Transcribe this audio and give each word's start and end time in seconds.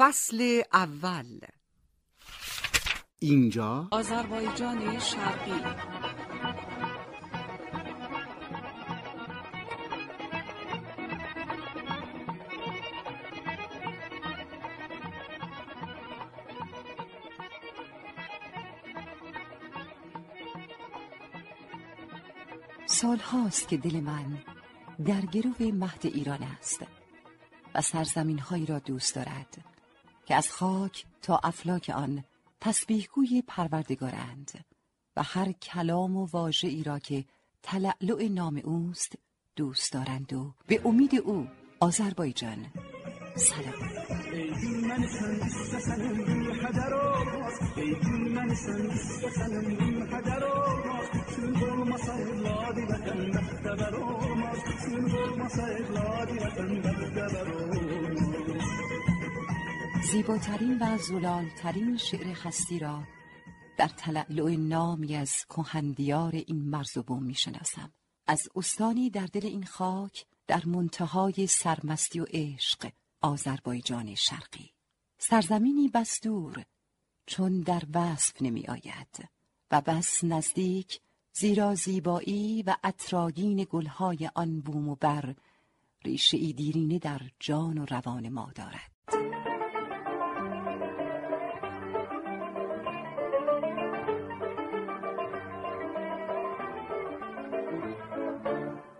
فصل 0.00 0.62
اول. 0.72 1.38
اینجا 3.18 3.88
آذربایجان 3.90 4.98
شرقی. 4.98 5.60
سال 22.86 23.18
هاست 23.18 23.68
که 23.68 23.76
دل 23.76 24.00
من 24.00 24.38
در 25.06 25.20
گرو 25.20 25.54
مهد 25.58 26.06
ایران 26.06 26.42
است 26.42 26.84
و 27.74 27.80
سرزمین 27.80 28.38
هایی 28.38 28.66
را 28.66 28.78
دوست 28.78 29.14
دارد. 29.14 29.69
که 30.30 30.36
از 30.36 30.50
خاک 30.50 31.04
تا 31.22 31.40
افلاک 31.42 31.92
آن 31.94 32.24
تسبیحگوی 32.60 33.42
پروردگارند 33.46 34.64
و 35.16 35.22
هر 35.22 35.52
کلام 35.52 36.16
و 36.16 36.26
واژه 36.26 36.68
ای 36.68 36.82
را 36.82 36.98
که 36.98 37.24
تلعلع 37.62 38.28
نام 38.28 38.60
اوست 38.64 39.14
دوست 39.56 39.92
دارند 39.92 40.32
و 40.32 40.54
به 40.66 40.80
امید 40.84 41.14
او 41.14 41.48
آذربایجان 41.80 42.66
سلام. 43.36 43.74
زیباترین 60.02 60.78
و 60.80 60.98
زلالترین 60.98 61.96
شعر 61.96 62.26
هستی 62.26 62.78
را 62.78 63.02
در 63.78 63.88
تلعلع 63.88 64.56
نامی 64.56 65.16
از 65.16 65.32
کهندیار 65.48 66.34
این 66.34 66.68
مرز 66.70 66.96
و 66.96 67.02
بوم 67.02 67.22
می. 67.22 67.36
از 68.26 68.48
استانی 68.56 69.10
در 69.10 69.26
دل 69.26 69.46
این 69.46 69.64
خاک 69.64 70.26
در 70.46 70.66
منتهای 70.66 71.46
سرمستی 71.46 72.20
و 72.20 72.26
عشق 72.28 72.90
آذربایجان 73.20 74.14
شرقی 74.14 74.70
سرزمینی 75.18 75.88
بس 75.88 76.20
دور 76.22 76.64
چون 77.26 77.60
در 77.60 77.82
وصف 77.94 78.42
نمی 78.42 78.66
آید 78.66 79.28
و 79.70 79.80
بس 79.80 80.24
نزدیک 80.24 81.00
زیرا 81.32 81.74
زیبایی 81.74 82.62
و 82.62 82.76
اطراگین 82.84 83.66
گلهای 83.70 84.30
آن 84.34 84.60
بوم 84.60 84.88
و 84.88 84.94
بر 84.94 85.34
ریشه 86.04 86.36
ای 86.36 86.52
دیرینه 86.52 86.98
در 86.98 87.20
جان 87.40 87.78
و 87.78 87.86
روان 87.86 88.28
ما 88.28 88.52
دارد 88.54 88.89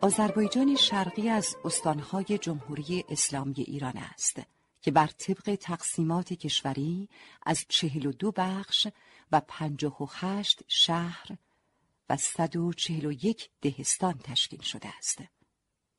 آذربایجان 0.02 0.76
شرقی 0.76 1.28
از 1.28 1.56
استانهای 1.64 2.38
جمهوری 2.38 3.04
اسلامی 3.08 3.54
ایران 3.56 3.96
است 3.96 4.42
که 4.82 4.90
بر 4.90 5.06
طبق 5.06 5.54
تقسیمات 5.60 6.32
کشوری 6.32 7.08
از 7.46 7.64
چهل 7.68 8.06
و 8.06 8.12
دو 8.12 8.32
بخش 8.32 8.86
و 9.32 9.40
پنجاه 9.48 10.02
و 10.02 10.06
هشت 10.10 10.62
شهر 10.68 11.28
و 12.10 12.16
صد 12.16 12.56
و 12.56 12.72
چهل 12.72 13.06
و 13.06 13.12
یک 13.12 13.50
دهستان 13.60 14.14
تشکیل 14.24 14.60
شده 14.60 14.88
است. 14.98 15.22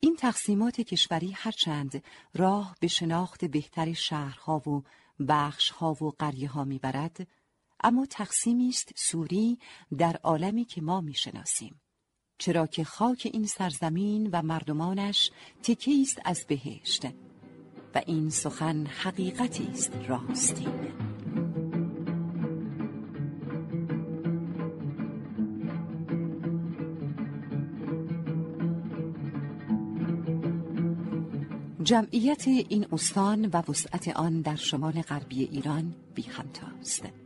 این 0.00 0.16
تقسیمات 0.16 0.80
کشوری 0.80 1.32
هرچند 1.32 2.04
راه 2.34 2.76
به 2.80 2.88
شناخت 2.88 3.44
بهتر 3.44 3.92
شهرها 3.92 4.68
و 4.68 4.82
بخشها 5.28 5.92
و 5.92 6.10
قریه 6.18 6.48
ها 6.48 6.64
می‌برد 6.64 7.28
اما 7.84 8.06
تقسیمی 8.06 8.68
است 8.68 8.92
سوری 8.96 9.58
در 9.98 10.16
عالمی 10.16 10.64
که 10.64 10.80
ما 10.80 11.00
می‌شناسیم 11.00 11.81
چرا 12.42 12.66
که 12.66 12.84
خاک 12.84 13.30
این 13.32 13.46
سرزمین 13.46 14.30
و 14.32 14.42
مردمانش 14.42 15.30
تکی 15.62 16.02
است 16.02 16.20
از 16.24 16.44
بهشت 16.48 17.06
و 17.94 18.02
این 18.06 18.30
سخن 18.30 18.86
حقیقتی 18.86 19.68
است 19.72 19.92
راستین 20.08 20.92
جمعیت 31.82 32.48
این 32.48 32.86
استان 32.92 33.46
و 33.46 33.62
وسعت 33.68 34.08
آن 34.08 34.40
در 34.40 34.56
شمال 34.56 35.02
غربی 35.02 35.44
ایران 35.44 35.94
بی 36.14 36.22
همتاست. 36.22 37.21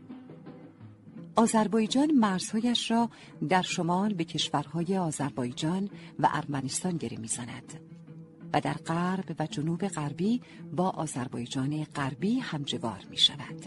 آذربایجان 1.36 2.10
مرزهایش 2.10 2.90
را 2.90 3.10
در 3.48 3.62
شمال 3.62 4.14
به 4.14 4.24
کشورهای 4.24 4.96
آذربایجان 4.96 5.90
و 6.18 6.28
ارمنستان 6.32 6.96
گره 6.96 7.18
می‌زند 7.18 7.80
و 8.52 8.60
در 8.60 8.72
غرب 8.72 9.36
و 9.38 9.46
جنوب 9.46 9.88
غربی 9.88 10.42
با 10.76 10.90
آذربایجان 10.90 11.84
غربی 11.84 12.38
همجوار 12.38 13.06
می 13.10 13.16
شود. 13.16 13.66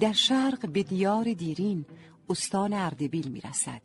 در 0.00 0.12
شرق 0.12 0.68
به 0.68 0.82
دیار 0.82 1.32
دیرین 1.32 1.84
استان 2.30 2.72
اردبیل 2.72 3.28
می 3.28 3.40
رسد 3.40 3.82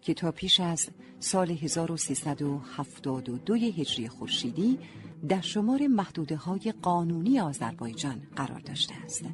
که 0.00 0.14
تا 0.14 0.32
پیش 0.32 0.60
از 0.60 0.88
سال 1.20 1.50
1372 1.50 3.54
هجری 3.54 4.08
خورشیدی 4.08 4.78
در 5.28 5.40
شمار 5.40 5.86
محدوده 5.86 6.36
های 6.36 6.74
قانونی 6.82 7.40
آذربایجان 7.40 8.22
قرار 8.36 8.60
داشته 8.60 8.94
است. 9.04 9.24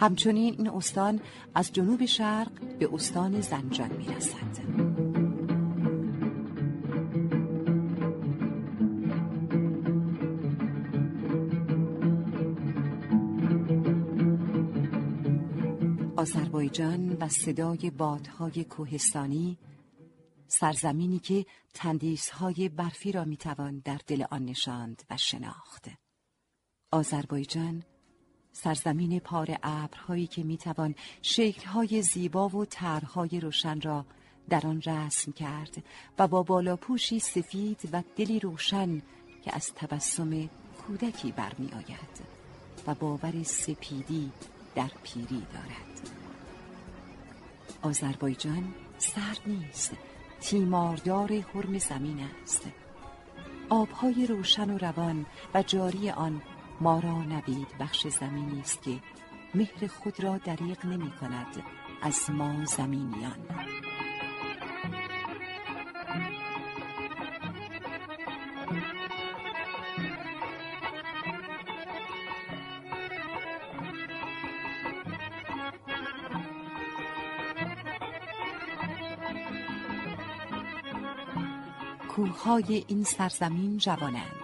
همچنین 0.00 0.54
این 0.58 0.70
استان 0.70 1.20
از 1.54 1.72
جنوب 1.72 2.04
شرق 2.04 2.78
به 2.78 2.94
استان 2.94 3.40
زنجان 3.40 3.92
می 3.92 4.04
رسد. 4.04 4.80
آذربایجان 16.16 17.16
و 17.20 17.28
صدای 17.28 17.90
بادهای 17.90 18.64
کوهستانی 18.64 19.58
سرزمینی 20.46 21.18
که 21.18 21.46
تندیسهای 21.74 22.68
برفی 22.68 23.12
را 23.12 23.24
می‌توان 23.24 23.82
در 23.84 24.00
دل 24.06 24.24
آن 24.30 24.44
نشاند 24.44 25.02
و 25.10 25.16
شناخت 25.16 25.88
آذربایجان 26.92 27.82
سرزمین 28.52 29.20
پار 29.20 29.58
ابرهایی 29.62 30.26
که 30.26 30.42
می‌توان 30.42 30.94
شکلهای 31.22 32.02
زیبا 32.02 32.48
و 32.48 32.64
طرحهای 32.64 33.40
روشن 33.40 33.80
را 33.80 34.04
در 34.48 34.66
آن 34.66 34.82
رسم 34.82 35.32
کرد 35.32 35.82
و 36.18 36.28
با 36.28 36.42
بالاپوشی 36.42 37.18
سفید 37.18 37.88
و 37.92 38.02
دلی 38.16 38.40
روشن 38.40 39.02
که 39.42 39.54
از 39.56 39.74
تبسم 39.74 40.48
کودکی 40.86 41.32
برمی 41.32 41.72
آید 41.72 42.40
و 42.86 42.94
باور 42.94 43.42
سپیدی 43.42 44.32
در 44.74 44.90
پیری 45.02 45.42
دارد. 45.52 46.10
آذربایجان 47.82 48.74
سرد 48.98 49.40
نیست 49.46 49.92
تیماردار 50.40 51.32
حرم 51.32 51.78
زمین 51.78 52.20
است. 52.42 52.62
آبهای 53.68 54.26
روشن 54.26 54.70
و 54.70 54.78
روان 54.78 55.26
و 55.54 55.62
جاری 55.62 56.10
آن 56.10 56.42
ما 56.80 56.98
را 56.98 57.22
نبید 57.22 57.78
بخش 57.80 58.06
زمینی 58.06 58.60
است 58.60 58.82
که 58.82 59.00
مهر 59.54 59.86
خود 59.86 60.20
را 60.20 60.38
دریغ 60.38 60.86
نمی 60.86 61.10
کند 61.10 61.62
از 62.02 62.30
ما 62.30 62.64
زمینیان. 62.64 63.36
کوههای 82.08 82.84
این 82.88 83.04
سرزمین 83.04 83.78
جوانند. 83.78 84.39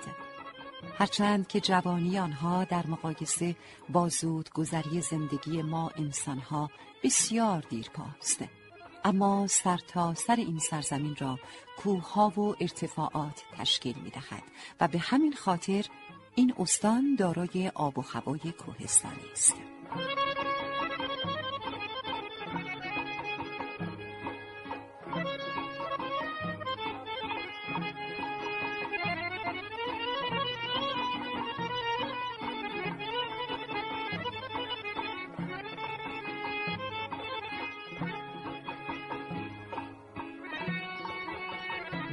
هرچند 0.99 1.47
که 1.47 1.61
جوانی 1.61 2.19
آنها 2.19 2.65
در 2.65 2.87
مقایسه 2.87 3.57
با 3.89 4.09
زود 4.09 4.51
گذری 4.51 5.01
زندگی 5.01 5.63
ما 5.63 5.91
انسانها 5.97 6.71
بسیار 7.05 7.61
دیر 7.61 7.91
پاست 7.95 8.45
اما 9.05 9.47
سر 9.47 9.77
تا 9.77 10.15
سر 10.15 10.37
این 10.37 10.59
سرزمین 10.59 11.17
را 11.19 11.39
کوهها 11.79 12.29
و 12.29 12.57
ارتفاعات 12.61 13.43
تشکیل 13.59 13.97
می 14.05 14.11
دهد 14.11 14.43
و 14.81 14.89
به 14.89 14.99
همین 14.99 15.33
خاطر 15.33 15.85
این 16.35 16.55
استان 16.59 17.17
دارای 17.19 17.71
آب 17.75 17.99
و 17.99 18.03
هوای 18.03 18.53
کوهستانی 18.53 19.31
است. 19.33 19.55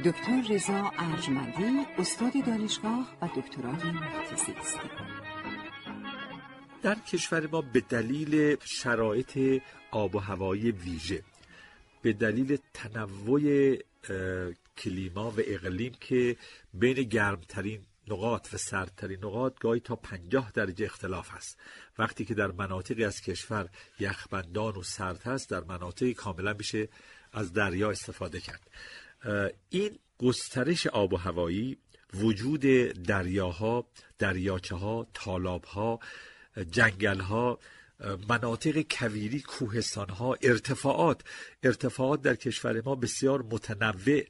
دکتر 0.04 0.42
رضا 0.50 0.92
ارجمندی 0.98 1.86
استاد 1.98 2.32
دانشگاه 2.46 3.16
و 3.22 3.28
دکترای 3.36 3.92
محیط 3.92 4.28
زیست 4.36 4.78
در 6.82 6.94
کشور 6.94 7.46
ما 7.46 7.60
به 7.60 7.80
دلیل 7.80 8.56
شرایط 8.64 9.62
آب 9.90 10.14
و 10.14 10.18
هوایی 10.18 10.70
ویژه 10.70 11.22
به 12.02 12.12
دلیل 12.12 12.58
تنوع 12.74 13.76
کلیما 14.78 15.30
و 15.30 15.34
اقلیم 15.38 15.92
که 16.00 16.36
بین 16.74 17.02
گرمترین 17.02 17.80
نقاط 18.08 18.54
و 18.54 18.56
سردترین 18.56 19.18
نقاط 19.24 19.58
گاهی 19.58 19.80
تا 19.80 19.96
پنجاه 19.96 20.50
درجه 20.54 20.84
اختلاف 20.84 21.30
هست 21.30 21.58
وقتی 21.98 22.24
که 22.24 22.34
در 22.34 22.50
مناطقی 22.50 23.04
از 23.04 23.20
کشور 23.20 23.68
یخبندان 23.98 24.76
و 24.76 24.82
سرد 24.82 25.22
هست 25.22 25.50
در 25.50 25.60
مناطقی 25.60 26.14
کاملا 26.14 26.52
میشه 26.52 26.88
از 27.32 27.52
دریا 27.52 27.90
استفاده 27.90 28.40
کرد. 28.40 28.70
این 29.70 29.98
گسترش 30.18 30.86
آب 30.86 31.12
و 31.12 31.16
هوایی 31.16 31.78
وجود 32.14 32.60
دریاها 33.02 33.86
دریاچه 34.18 34.76
ها 34.76 35.06
تالاب 35.14 35.64
ها 35.64 36.00
جنگل 36.70 37.20
ها 37.20 37.58
مناطق 38.28 38.84
کویری 38.90 39.40
کوهستان 39.40 40.08
ها 40.08 40.36
ارتفاعات. 40.42 41.20
ارتفاعات 41.62 42.22
در 42.22 42.34
کشور 42.34 42.82
ما 42.84 42.94
بسیار 42.94 43.42
متنوع 43.42 44.22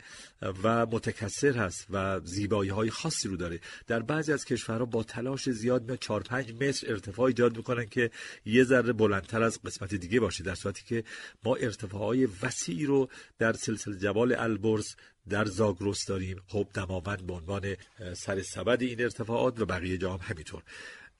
و 0.63 0.87
متکثر 0.87 1.53
هست 1.53 1.87
و 1.91 2.21
زیبایی 2.25 2.71
های 2.71 2.91
خاصی 2.91 3.29
رو 3.29 3.37
داره. 3.37 3.61
در 3.87 4.01
بعضی 4.01 4.33
از 4.33 4.45
کشورها 4.45 4.85
با 4.85 5.03
تلاش 5.03 5.51
زیاد 5.51 5.85
میاد 5.85 5.99
4 5.99 6.23
5 6.23 6.53
متر 6.53 6.93
ارتفاع 6.93 7.27
ایجاد 7.27 7.57
می‌کنن 7.57 7.87
که 7.87 8.11
یه 8.45 8.65
ذره 8.65 8.93
بلندتر 8.93 9.43
از 9.43 9.63
قسمت 9.63 9.95
دیگه 9.95 10.21
باشه 10.21 10.45
در 10.45 10.55
صورتی 10.55 10.85
که 10.85 11.05
ما 11.45 11.57
ارتفاعهای 11.57 12.29
وسیعی 12.43 12.87
رو 12.87 13.09
در 13.39 13.53
سلسله 13.53 13.99
جبال 13.99 14.35
البرز 14.35 14.95
در 15.29 15.45
زاگرس 15.45 16.07
داریم. 16.07 16.41
خب 16.47 16.69
دماوند 16.75 17.27
به 17.27 17.33
عنوان 17.33 17.77
سر 18.17 18.43
سبد 18.43 18.83
این 18.83 19.01
ارتفاعات 19.01 19.61
و 19.61 19.67
بقیه 19.67 19.99
جا 19.99 20.13
هم 20.13 20.21
همینطور. 20.23 20.63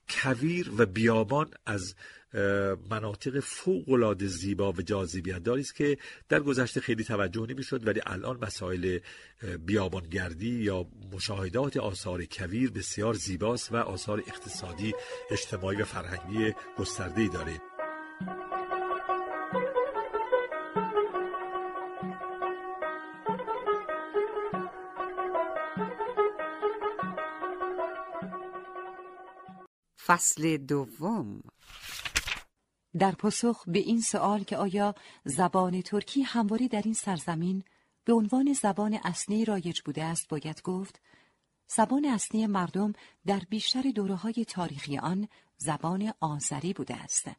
کویر 0.09 0.71
و 0.77 0.85
بیابان 0.85 1.51
از 1.65 1.95
مناطق 2.89 3.39
فوق 3.39 3.89
العاده 3.89 4.27
زیبا 4.27 4.71
و 4.71 4.81
جاذبیت 4.81 5.43
داری 5.43 5.61
است 5.61 5.75
که 5.75 5.97
در 6.29 6.39
گذشته 6.39 6.81
خیلی 6.81 7.03
توجه 7.03 7.45
نمی‌شد 7.49 7.87
ولی 7.87 8.01
الان 8.05 8.37
مسائل 8.41 8.99
بیابانگردی 9.65 10.49
یا 10.49 10.85
مشاهدات 11.13 11.77
آثار 11.77 12.25
کویر 12.25 12.71
بسیار 12.71 13.13
زیباست 13.13 13.71
و 13.71 13.75
آثار 13.75 14.23
اقتصادی 14.27 14.93
اجتماعی 15.31 15.81
و 15.81 15.85
فرهنگی 15.85 16.53
گسترده 16.77 17.27
داره. 17.27 17.61
فصل 30.05 30.57
دوم 30.57 31.41
در 32.99 33.11
پاسخ 33.11 33.63
به 33.67 33.79
این 33.79 34.01
سوال 34.01 34.43
که 34.43 34.57
آیا 34.57 34.95
زبان 35.25 35.81
ترکی 35.81 36.21
همواری 36.21 36.67
در 36.67 36.81
این 36.81 36.93
سرزمین 36.93 37.63
به 38.05 38.13
عنوان 38.13 38.53
زبان 38.53 38.99
اصلی 39.03 39.45
رایج 39.45 39.81
بوده 39.81 40.03
است 40.03 40.27
باید 40.27 40.61
گفت 40.61 41.01
زبان 41.67 42.05
اصلی 42.05 42.47
مردم 42.47 42.93
در 43.25 43.41
بیشتر 43.49 43.81
دوره 43.81 44.15
های 44.15 44.45
تاریخی 44.45 44.97
آن 44.97 45.27
زبان 45.57 46.13
آذری 46.19 46.73
بوده 46.73 46.95
است. 46.95 47.31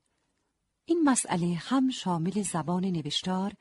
این 0.85 1.03
مسئله 1.05 1.55
هم 1.55 1.91
شامل 1.91 2.43
زبان 2.43 2.85
نوشتار 2.85 3.53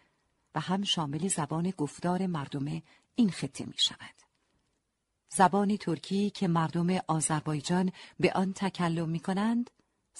و 0.55 0.59
هم 0.59 0.83
شامل 0.83 1.27
زبان 1.27 1.73
گفتار 1.77 2.27
مردم 2.27 2.81
این 3.15 3.29
خطه 3.29 3.65
می 3.65 3.77
شود. 3.77 4.15
زبان 5.29 5.77
ترکی 5.77 6.29
که 6.29 6.47
مردم 6.47 6.87
آذربایجان 7.07 7.91
به 8.19 8.33
آن 8.33 8.53
تکلم 8.53 9.09
می 9.09 9.19
کنند 9.19 9.69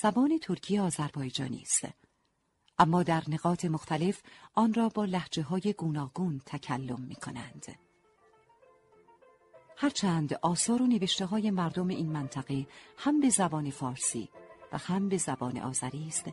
زبان 0.01 0.39
ترکی 0.41 0.79
آذربایجانی 0.79 1.61
است 1.61 1.87
اما 2.77 3.03
در 3.03 3.23
نقاط 3.27 3.65
مختلف 3.65 4.21
آن 4.53 4.73
را 4.73 4.89
با 4.89 5.05
لحجه 5.05 5.43
های 5.43 5.73
گوناگون 5.77 6.41
تکلم 6.45 7.01
می 7.01 7.15
کنند. 7.15 7.65
هرچند 9.77 10.33
آثار 10.33 10.81
و 10.81 10.87
نوشته 10.87 11.25
های 11.25 11.51
مردم 11.51 11.87
این 11.87 12.11
منطقه 12.11 12.67
هم 12.97 13.19
به 13.19 13.29
زبان 13.29 13.69
فارسی 13.69 14.29
و 14.71 14.77
هم 14.77 15.09
به 15.09 15.17
زبان 15.17 15.57
آذری 15.57 16.07
است 16.07 16.25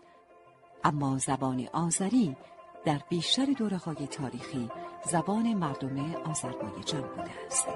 اما 0.84 1.18
زبان 1.18 1.68
آذری 1.72 2.36
در 2.84 3.00
بیشتر 3.08 3.46
دوره 3.46 3.76
های 3.76 4.06
تاریخی 4.06 4.70
زبان 5.10 5.54
مردم 5.54 6.14
آذربایجان 6.14 7.02
بوده 7.02 7.46
است. 7.46 7.68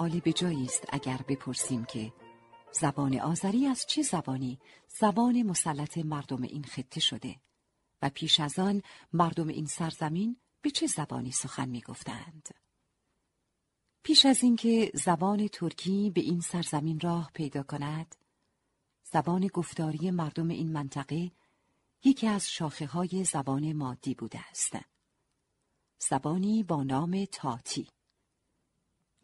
سؤالی 0.00 0.20
به 0.20 0.32
جایی 0.32 0.64
است 0.64 0.84
اگر 0.88 1.20
بپرسیم 1.28 1.84
که 1.84 2.12
زبان 2.72 3.20
آذری 3.20 3.66
از 3.66 3.86
چه 3.86 4.02
زبانی؟ 4.02 4.58
زبان 4.88 5.42
مسلط 5.42 5.98
مردم 5.98 6.42
این 6.42 6.64
خطه 6.64 7.00
شده 7.00 7.36
و 8.02 8.10
پیش 8.10 8.40
از 8.40 8.58
آن 8.58 8.82
مردم 9.12 9.48
این 9.48 9.66
سرزمین 9.66 10.36
به 10.62 10.70
چه 10.70 10.86
زبانی 10.86 11.32
سخن 11.32 11.68
می 11.68 11.80
گفتند؟ 11.80 12.48
پیش 14.02 14.26
از 14.26 14.42
اینکه 14.42 14.90
زبان 14.94 15.48
ترکی 15.48 16.10
به 16.10 16.20
این 16.20 16.40
سرزمین 16.40 17.00
راه 17.00 17.30
پیدا 17.34 17.62
کند 17.62 18.14
زبان 19.12 19.46
گفتاری 19.46 20.10
مردم 20.10 20.48
این 20.48 20.72
منطقه 20.72 21.30
یکی 22.04 22.26
از 22.26 22.50
شاخه 22.50 22.86
های 22.86 23.24
زبان 23.24 23.72
مادی 23.72 24.14
بوده 24.14 24.40
است. 24.50 24.72
زبانی 25.98 26.62
با 26.62 26.82
نام 26.82 27.24
تاتی. 27.24 27.88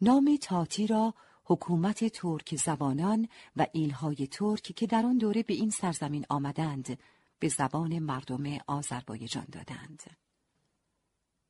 نام 0.01 0.37
تاتی 0.41 0.87
را 0.87 1.13
حکومت 1.43 2.07
ترک 2.07 2.55
زبانان 2.55 3.27
و 3.55 3.67
ایلهای 3.71 4.27
ترک 4.27 4.61
که 4.61 4.87
در 4.87 5.05
آن 5.05 5.17
دوره 5.17 5.43
به 5.43 5.53
این 5.53 5.69
سرزمین 5.69 6.25
آمدند 6.29 6.99
به 7.39 7.47
زبان 7.47 7.99
مردم 7.99 8.57
آذربایجان 8.67 9.45
دادند. 9.51 10.03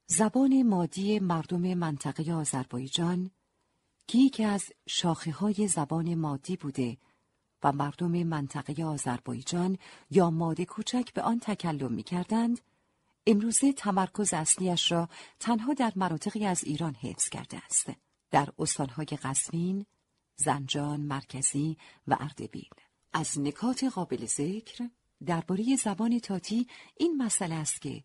زبان 0.08 0.64
مادی 0.64 1.20
مردم 1.20 1.74
منطقه 1.74 2.34
آذربایجان 2.34 3.32
که 4.08 4.18
یکی 4.18 4.44
از 4.44 4.72
شاخه 4.88 5.32
های 5.32 5.68
زبان 5.68 6.16
مادی 6.16 6.56
بوده 6.56 6.98
و 7.64 7.72
مردم 7.72 8.24
منطقه 8.24 8.84
آذربایجان 8.84 9.78
یا 10.10 10.30
ماده 10.30 10.66
کوچک 10.66 11.14
به 11.14 11.22
آن 11.22 11.40
تکلم 11.40 11.94
می 11.94 12.04
کردند، 12.04 12.62
امروزه 13.28 13.74
تمرکز 13.74 14.34
اصلیش 14.34 14.92
را 14.92 15.10
تنها 15.40 15.74
در 15.74 15.94
مناطقی 15.96 16.46
از 16.46 16.64
ایران 16.64 16.94
حفظ 16.94 17.30
کرده 17.30 17.58
است. 17.66 18.07
در 18.32 18.50
استانهای 18.60 19.06
قزوین، 19.06 19.86
زنجان 20.36 21.00
مرکزی 21.00 21.78
و 22.08 22.18
اردبیل. 22.20 22.70
از 23.14 23.40
نکات 23.40 23.84
قابل 23.84 24.26
ذکر 24.26 24.90
درباره 25.26 25.76
زبان 25.76 26.20
تاتی 26.20 26.68
این 26.98 27.18
مسئله 27.18 27.56
است 27.56 27.82
که 27.82 28.04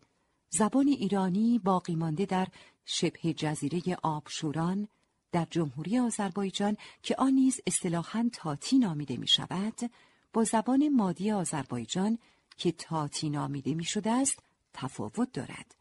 زبان 0.49 0.87
ایرانی 0.87 1.59
باقی 1.59 1.95
مانده 1.95 2.25
در 2.25 2.47
شبه 2.85 3.33
جزیره 3.33 3.97
آبشوران 4.03 4.87
در 5.31 5.47
جمهوری 5.49 5.99
آذربایجان 5.99 6.77
که 7.03 7.15
آن 7.15 7.33
نیز 7.33 7.61
اصطلاحاً 7.67 8.29
تاتی 8.33 8.77
نامیده 8.77 9.17
می 9.17 9.27
شود 9.27 9.91
با 10.33 10.43
زبان 10.43 10.89
مادی 10.89 11.31
آذربایجان 11.31 12.17
که 12.57 12.71
تاتی 12.71 13.29
نامیده 13.29 13.73
می 13.73 13.83
شده 13.83 14.11
است 14.11 14.39
تفاوت 14.73 15.31
دارد 15.31 15.75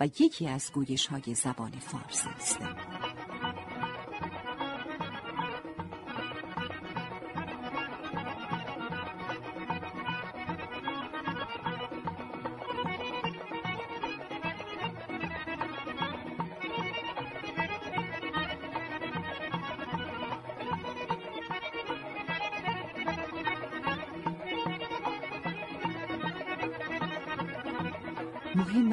و 0.00 0.06
یکی 0.06 0.48
از 0.48 0.72
گویش 0.72 1.06
های 1.06 1.34
زبان 1.34 1.70
فارسی 1.70 2.28
است. 2.28 2.58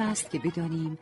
است 0.02 0.30
که 0.30 0.38
بدانیم 0.38 0.98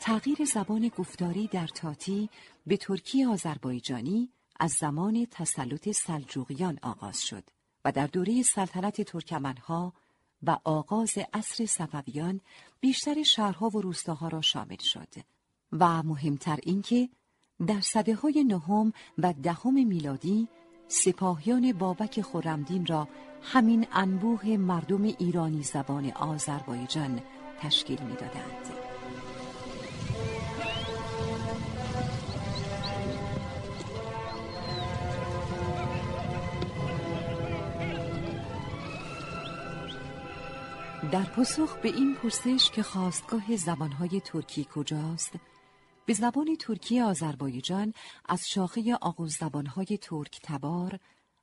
تغییر 0.00 0.44
زبان 0.44 0.90
گفتاری 0.98 1.46
در 1.46 1.66
تاتی 1.66 2.30
به 2.66 2.76
ترکی 2.76 3.24
آذربایجانی 3.24 4.28
از 4.60 4.72
زمان 4.72 5.26
تسلط 5.30 5.90
سلجوقیان 5.90 6.78
آغاز 6.82 7.22
شد 7.22 7.44
و 7.84 7.92
در 7.92 8.06
دوره 8.06 8.42
سلطنت 8.42 9.00
ترکمنها 9.02 9.92
و 10.42 10.58
آغاز 10.64 11.18
عصر 11.32 11.66
صفویان 11.66 12.40
بیشتر 12.80 13.22
شهرها 13.22 13.68
و 13.68 13.80
روستاها 13.80 14.28
را 14.28 14.40
شامل 14.40 14.78
شد 14.80 15.08
و 15.72 16.02
مهمتر 16.02 16.58
اینکه 16.62 17.08
در 17.66 17.80
صده 17.80 18.14
های 18.14 18.44
نهم 18.44 18.92
و 19.18 19.32
دهم 19.32 19.86
میلادی 19.86 20.48
سپاهیان 20.88 21.72
بابک 21.72 22.20
خورمدین 22.20 22.86
را 22.86 23.08
همین 23.42 23.86
انبوه 23.92 24.46
مردم 24.46 25.02
ایرانی 25.02 25.62
زبان 25.62 26.12
آذربایجان 26.12 27.20
تشکیل 27.60 28.02
می‌دادند. 28.02 28.80
در 41.12 41.22
پاسخ 41.22 41.76
به 41.76 41.88
این 41.88 42.14
پرسش 42.14 42.70
که 42.70 42.82
خواستگاه 42.82 43.56
زبانهای 43.56 44.20
ترکی 44.20 44.66
کجاست 44.74 45.32
به 46.06 46.14
زبان 46.14 46.56
ترکی 46.56 47.00
آذربایجان 47.00 47.92
از 48.28 48.48
شاخه 48.48 48.98
آغوز 49.00 49.36
زبانهای 49.36 49.98
ترک 50.02 50.40
تبار 50.42 50.98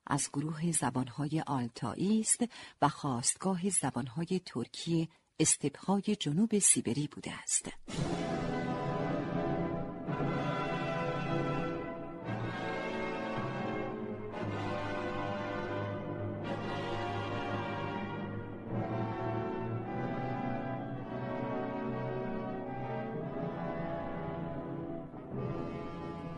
از 0.06 0.28
گروه 0.32 0.72
زبانهای 0.72 1.42
آلتایی 1.46 2.20
است 2.20 2.44
و 2.82 2.88
خواستگاه 2.88 3.70
زبانهای 3.70 4.40
ترکی 4.46 5.08
استپهای 5.40 6.16
جنوب 6.20 6.58
سیبری 6.58 7.08
بوده 7.12 7.32
است. 7.42 7.68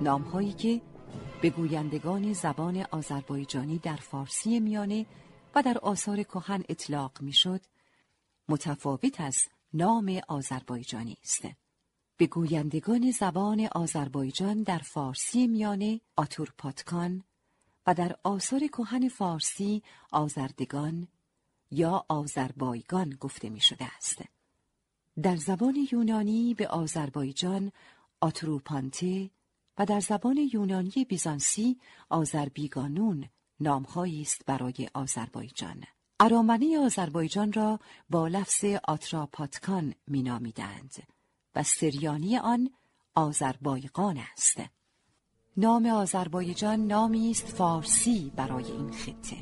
نامهایی 0.01 0.53
که 0.53 0.81
به 1.43 1.51
گویندگان 1.51 2.33
زبان 2.33 2.87
آذربایجانی 2.91 3.79
در 3.79 3.97
فارسی 3.97 4.61
میانه 4.61 5.07
و 5.55 5.63
در 5.63 5.79
آثار 5.79 6.23
کهن 6.23 6.65
اطلاق 6.69 7.13
می‌شد 7.21 7.61
متفاوت 8.51 9.21
از 9.21 9.39
نام 9.73 10.21
آذربایجانی 10.29 11.17
است 11.23 11.43
به 12.17 12.27
گویندگان 12.27 13.11
زبان 13.11 13.69
آذربایجان 13.73 14.63
در 14.63 14.79
فارسی 14.79 15.47
میانه 15.47 16.01
آتورپاتکان 16.17 17.25
و 17.87 17.95
در 17.95 18.17
آثار 18.25 18.67
کهن 18.67 19.09
فارسی 19.09 19.83
آزردگان 20.13 21.09
یا 21.71 22.05
آذربایگان 22.09 23.11
گفته 23.11 23.49
می 23.49 23.61
شده 23.61 23.85
است. 23.97 24.23
در 25.23 25.37
زبان 25.37 25.87
یونانی 25.93 26.55
به 26.55 26.69
آذربایجان 26.69 27.73
آتروپانته 28.21 29.31
و 29.79 29.87
در 29.87 30.01
زبان 30.01 30.37
یونانی 30.53 31.07
بیزانسی 31.09 31.79
آذربیگانون 32.09 33.29
نامهایی 33.61 34.23
است 34.23 34.43
برای 34.47 34.89
آذربایجان. 34.95 35.85
ارامنه 36.23 36.79
آذربایجان 36.79 37.53
را 37.53 37.81
با 38.11 38.29
لفظ 38.29 38.65
آتراپاتکان 38.89 39.95
مینامیدند 40.07 40.95
و 41.57 41.63
سریانی 41.63 42.39
آن 42.39 42.71
آذربایقان 43.15 44.19
است. 44.33 44.61
نام 45.57 45.87
آذربایجان 45.87 46.87
نامی 46.87 47.31
است 47.31 47.47
فارسی 47.49 48.33
برای 48.37 48.65
این 48.65 48.91
خطه. 48.91 49.37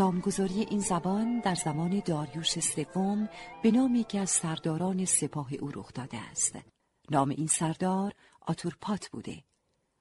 نامگذاری 0.00 0.60
این 0.60 0.80
زبان 0.80 1.40
در 1.40 1.54
زمان 1.54 2.02
داریوش 2.04 2.58
سوم 2.60 3.28
به 3.62 3.70
نام 3.70 3.94
یکی 3.94 4.18
از 4.18 4.30
سرداران 4.30 5.04
سپاه 5.04 5.54
او 5.54 5.70
رخ 5.74 5.92
داده 5.92 6.18
است. 6.18 6.58
نام 7.10 7.28
این 7.28 7.46
سردار 7.46 8.12
آتورپات 8.40 9.08
بوده. 9.08 9.44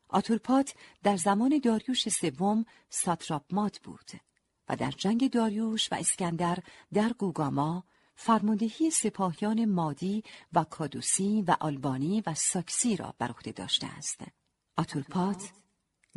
آتورپات 0.10 0.74
در 1.04 1.16
زمان 1.16 1.60
داریوش 1.64 2.10
سوم 2.10 2.66
ساتراپمات 2.90 3.80
بود 3.80 4.12
و 4.70 4.76
در 4.76 4.92
جنگ 4.92 5.32
داریوش 5.32 5.92
و 5.92 5.96
اسکندر 5.96 6.58
در 6.94 7.14
گوگاما 7.14 7.84
فرماندهی 8.16 8.92
سپاهیان 8.92 9.66
مادی 9.66 10.24
و 10.54 10.64
کادوسی 10.64 11.44
و 11.48 11.56
آلبانی 11.60 12.24
و 12.26 12.34
ساکسی 12.34 12.96
را 12.96 13.14
بر 13.18 13.28
عهده 13.28 13.52
داشته 13.52 13.88
است. 13.88 14.22
آتورپات 14.78 15.52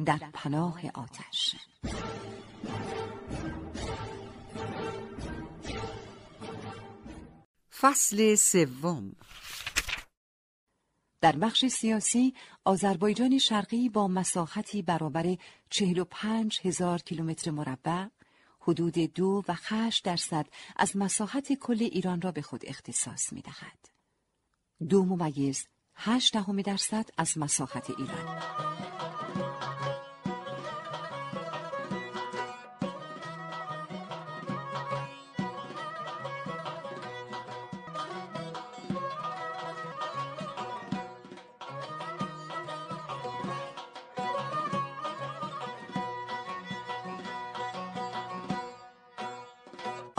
در 0.04 0.20
پناه 0.32 0.80
آتش 0.94 1.56
فصل 7.82 8.34
سوم 8.34 9.12
در 11.20 11.36
بخش 11.36 11.66
سیاسی 11.66 12.34
آذربایجان 12.64 13.38
شرقی 13.38 13.88
با 13.88 14.08
مساحتی 14.08 14.82
برابر 14.82 15.36
45 15.70 16.60
هزار 16.64 16.98
کیلومتر 16.98 17.50
مربع 17.50 18.06
حدود 18.60 18.98
دو 18.98 19.44
و 19.48 19.54
خش 19.54 20.00
درصد 20.04 20.46
از 20.76 20.96
مساحت 20.96 21.52
کل 21.52 21.78
ایران 21.80 22.20
را 22.20 22.32
به 22.32 22.42
خود 22.42 22.62
اختصاص 22.66 23.32
می 23.32 23.40
دهد. 23.40 23.88
دو 24.88 25.04
ممیز 25.04 25.66
هشت 25.94 26.32
دهم 26.32 26.62
درصد 26.62 27.10
از 27.18 27.38
مساحت 27.38 27.90
ایران 27.90 28.42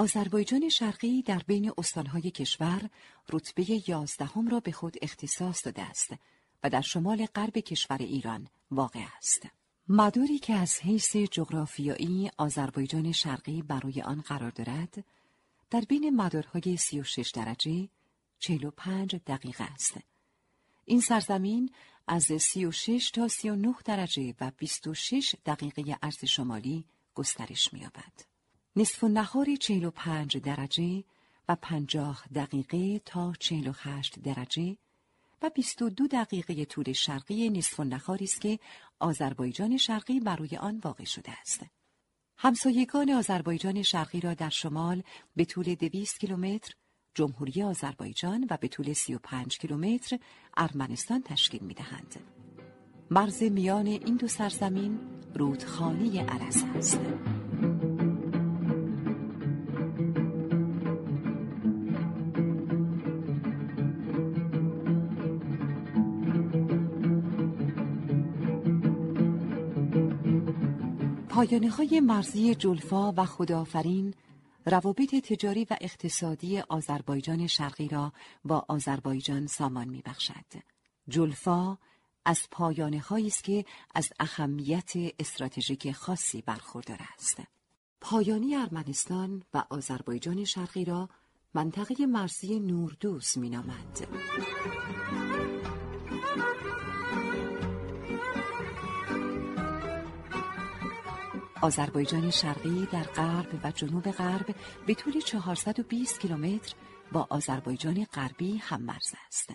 آذربایجان 0.03 0.69
شرقی 0.69 1.21
در 1.21 1.43
بین 1.47 1.71
استانهای 1.77 2.31
کشور 2.31 2.89
رتبه 3.29 3.89
یازدهم 3.89 4.47
را 4.47 4.59
به 4.59 4.71
خود 4.71 4.97
اختصاص 5.01 5.65
داده 5.65 5.81
است 5.81 6.13
و 6.63 6.69
در 6.69 6.81
شمال 6.81 7.25
غرب 7.25 7.57
کشور 7.57 7.97
ایران 7.97 8.47
واقع 8.71 8.99
است. 9.17 9.47
مداری 9.87 10.39
که 10.39 10.53
از 10.53 10.79
حیث 10.79 11.15
جغرافیایی 11.15 12.31
آذربایجان 12.37 13.11
شرقی 13.11 13.61
برای 13.61 14.01
آن 14.01 14.21
قرار 14.21 14.51
دارد، 14.51 15.05
در 15.69 15.81
بین 15.81 16.15
مدارهای 16.15 16.77
36 16.77 17.31
درجه 17.31 17.89
45 18.39 19.15
دقیقه 19.15 19.63
است. 19.63 19.97
این 20.85 21.01
سرزمین 21.01 21.71
از 22.07 22.23
36 22.23 23.11
تا 23.11 23.27
39 23.27 23.75
درجه 23.85 24.33
و 24.41 24.51
26 24.57 25.35
دقیقه 25.45 25.97
عرض 26.01 26.25
شمالی 26.25 26.85
گسترش 27.15 27.73
می‌یابد. 27.73 28.32
نصف 28.75 29.03
نهار 29.03 29.55
45 29.55 30.37
درجه 30.37 31.03
و 31.49 31.55
50 31.55 32.23
دقیقه 32.35 32.99
تا 32.99 33.33
48 33.39 34.19
درجه 34.19 34.77
و 35.41 35.49
22 35.49 36.07
دقیقه 36.07 36.65
طول 36.65 36.93
شرقی 36.93 37.49
نصف 37.49 37.79
نهاری 37.79 38.25
است 38.25 38.41
که 38.41 38.59
آذربایجان 38.99 39.77
شرقی 39.77 40.19
برای 40.19 40.57
آن 40.57 40.81
واقع 40.83 41.03
شده 41.03 41.31
است. 41.41 41.65
همسایگان 42.37 43.11
آذربایجان 43.11 43.81
شرقی 43.81 44.19
را 44.19 44.33
در 44.33 44.49
شمال 44.49 45.03
به 45.35 45.45
طول 45.45 45.75
200 45.75 46.19
کیلومتر 46.19 46.73
جمهوری 47.15 47.63
آذربایجان 47.63 48.47
و 48.49 48.57
به 48.57 48.67
طول 48.67 48.93
35 48.93 49.57
کیلومتر 49.57 50.19
ارمنستان 50.57 51.21
تشکیل 51.21 51.63
می 51.63 51.73
دهند. 51.73 52.15
مرز 53.11 53.43
میان 53.43 53.87
این 53.87 54.15
دو 54.15 54.27
سرزمین 54.27 54.99
رودخانه 55.33 56.25
عرس 56.25 56.63
است. 56.63 56.99
پایانه 71.43 71.69
های 71.69 71.99
مرزی 71.99 72.55
جلفا 72.55 73.11
و 73.11 73.25
خدافرین 73.25 74.13
روابط 74.65 75.15
تجاری 75.15 75.67
و 75.69 75.77
اقتصادی 75.81 76.59
آذربایجان 76.59 77.47
شرقی 77.47 77.87
را 77.87 78.13
با 78.45 78.65
آذربایجان 78.67 79.47
سامان 79.47 79.89
می 79.89 80.01
بخشد. 80.05 80.45
جلفا 81.07 81.77
از 82.25 82.41
پایانه 82.51 83.03
است 83.27 83.43
که 83.43 83.65
از 83.95 84.09
اهمیت 84.19 84.91
استراتژیک 85.19 85.91
خاصی 85.91 86.41
برخوردار 86.41 86.99
است. 87.13 87.41
پایانی 88.01 88.55
ارمنستان 88.55 89.43
و 89.53 89.63
آذربایجان 89.69 90.43
شرقی 90.43 90.85
را 90.85 91.09
منطقه 91.53 92.05
مرزی 92.05 92.59
نوردوز 92.59 93.37
می 93.37 93.49
آذربایجان 101.63 102.31
شرقی 102.31 102.87
در 102.91 103.03
غرب 103.03 103.59
و 103.63 103.71
جنوب 103.71 104.11
غرب 104.11 104.55
به 104.87 104.93
طول 104.93 105.21
420 105.21 106.19
کیلومتر 106.19 106.75
با 107.11 107.27
آذربایجان 107.29 108.03
غربی 108.03 108.57
هم 108.57 108.81
مرز 108.81 109.13
است. 109.27 109.53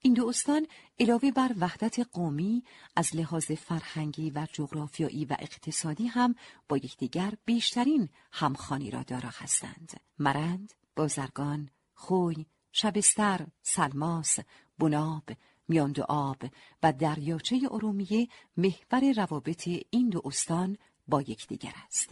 این 0.00 0.14
دو 0.14 0.28
استان 0.28 0.66
علاوه 1.00 1.30
بر 1.30 1.54
وحدت 1.60 2.00
قومی 2.12 2.62
از 2.96 3.16
لحاظ 3.16 3.50
فرهنگی 3.50 4.30
و 4.30 4.46
جغرافیایی 4.52 5.24
و 5.24 5.36
اقتصادی 5.38 6.06
هم 6.06 6.34
با 6.68 6.76
یکدیگر 6.76 7.32
بیشترین 7.44 8.08
همخانی 8.32 8.90
را 8.90 9.02
دارا 9.02 9.30
هستند. 9.32 10.00
مرند، 10.18 10.72
بازرگان، 10.96 11.70
خوی، 11.94 12.46
شبستر، 12.72 13.46
سلماس، 13.62 14.38
بناب، 14.78 15.24
میاند 15.68 16.00
آب 16.00 16.42
و 16.82 16.92
دریاچه 16.92 17.60
ارومیه 17.70 18.28
محور 18.56 19.12
روابط 19.16 19.68
این 19.90 20.08
دو 20.08 20.22
استان 20.24 20.76
با 21.08 21.22
یکدیگر 21.22 21.72
است. 21.86 22.10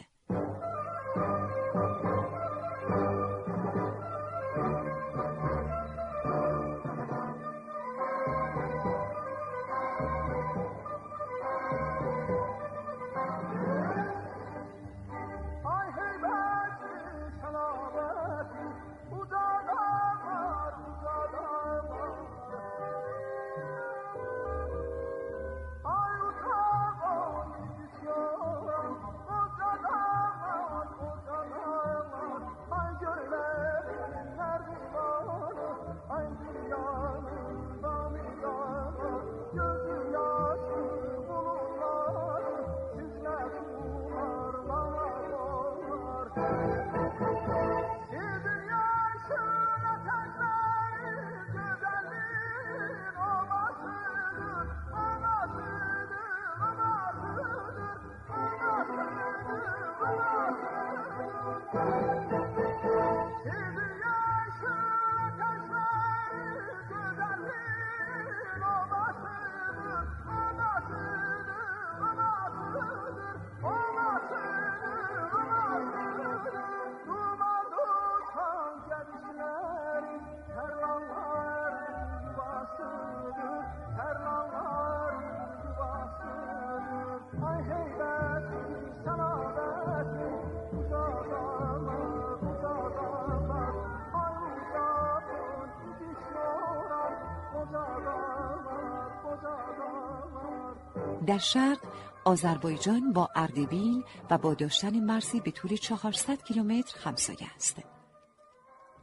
در 101.26 101.38
شرق 101.38 101.78
آذربایجان 102.24 103.12
با 103.12 103.28
اردبیل 103.36 104.04
و 104.30 104.38
با 104.38 104.54
داشتن 104.54 105.00
مرزی 105.00 105.40
به 105.40 105.50
طول 105.50 105.76
400 105.76 106.42
کیلومتر 106.42 106.98
همسایه 107.04 107.54
است. 107.54 107.76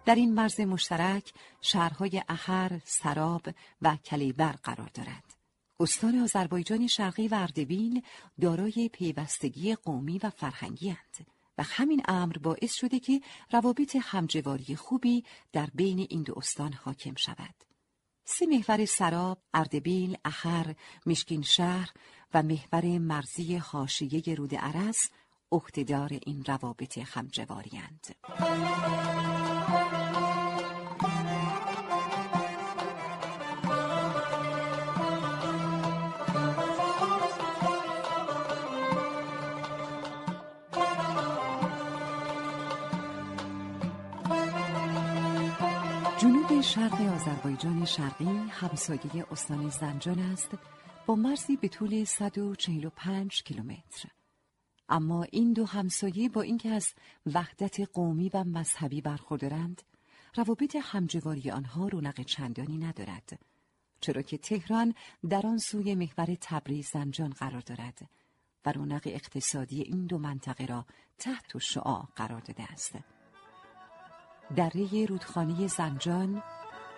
در 0.06 0.16
این 0.16 0.34
مرز 0.34 0.60
مشترک 0.60 1.34
شهرهای 1.62 2.24
احر، 2.30 2.80
سراب 2.86 3.42
و 3.82 3.96
کلیبر 3.96 4.52
قرار 4.52 4.90
دارد. 4.94 5.24
استان 5.80 6.20
آذربایجان 6.20 6.88
شرقی 6.88 7.28
و 7.28 7.36
اردبیل 7.36 8.02
دارای 8.42 8.90
پیوستگی 8.94 9.76
قومی 9.76 10.20
و 10.24 10.30
فرهنگی 10.30 10.90
هستند 10.90 11.28
و 11.58 11.64
همین 11.64 12.02
امر 12.08 12.38
باعث 12.38 12.74
شده 12.74 13.00
که 13.00 13.22
روابط 13.52 13.98
همجواری 14.02 14.76
خوبی 14.76 15.24
در 15.52 15.70
بین 15.74 16.08
این 16.10 16.24
دو 16.24 16.34
استان 16.38 16.74
حاکم 16.74 17.16
شود. 17.16 17.69
سه 18.32 18.46
محور 18.46 18.86
سراب، 18.86 19.38
اردبیل، 19.54 20.18
اخر، 20.26 20.76
مشکین 21.06 21.42
شهر 21.42 21.90
و 22.34 22.44
محور 22.44 22.86
مرزی 22.86 23.56
حاشیه 23.56 24.36
رود 24.36 24.56
عرس 24.56 25.10
عهدهدار 25.52 26.10
این 26.26 26.44
روابط 26.48 26.98
همجواریاند. 26.98 28.16
آذربایجان 47.20 47.86
شرقی 47.86 48.26
همسایه 48.50 49.26
استان 49.32 49.70
زنجان 49.70 50.20
است 50.20 50.58
با 51.06 51.16
مرزی 51.16 51.56
به 51.58 51.68
طول 51.68 52.04
145 52.04 53.44
کیلومتر. 53.44 54.10
اما 54.90 55.24
این 55.24 55.54
دو 55.54 55.66
همسایه 55.66 56.30
با 56.30 56.42
اینکه 56.42 56.70
از 56.70 56.94
وحدت 57.34 57.80
قومی 57.94 58.30
و 58.34 58.44
مذهبی 58.44 59.02
برخوردارند، 59.02 59.82
روابط 60.36 60.78
همجواری 60.82 61.52
آنها 61.52 61.88
رونق 61.88 62.22
چندانی 62.22 62.78
ندارد. 62.78 63.40
چرا 64.02 64.22
که 64.22 64.38
تهران 64.38 64.94
در 65.30 65.48
آن 65.48 65.58
سوی 65.58 65.96
محور 65.96 66.38
تبریز 66.42 66.90
زنجان 66.94 67.30
قرار 67.30 67.62
دارد 67.62 68.10
و 68.66 68.72
رونق 68.72 69.04
اقتصادی 69.06 69.82
این 69.82 70.06
دو 70.06 70.18
منطقه 70.18 70.66
را 70.66 70.86
تحت 71.18 71.58
شعاع 71.58 72.08
قرار 72.16 72.42
داده 72.42 72.64
است. 72.64 72.96
دره 74.56 75.06
رودخانه 75.06 75.68
زنجان 75.68 76.44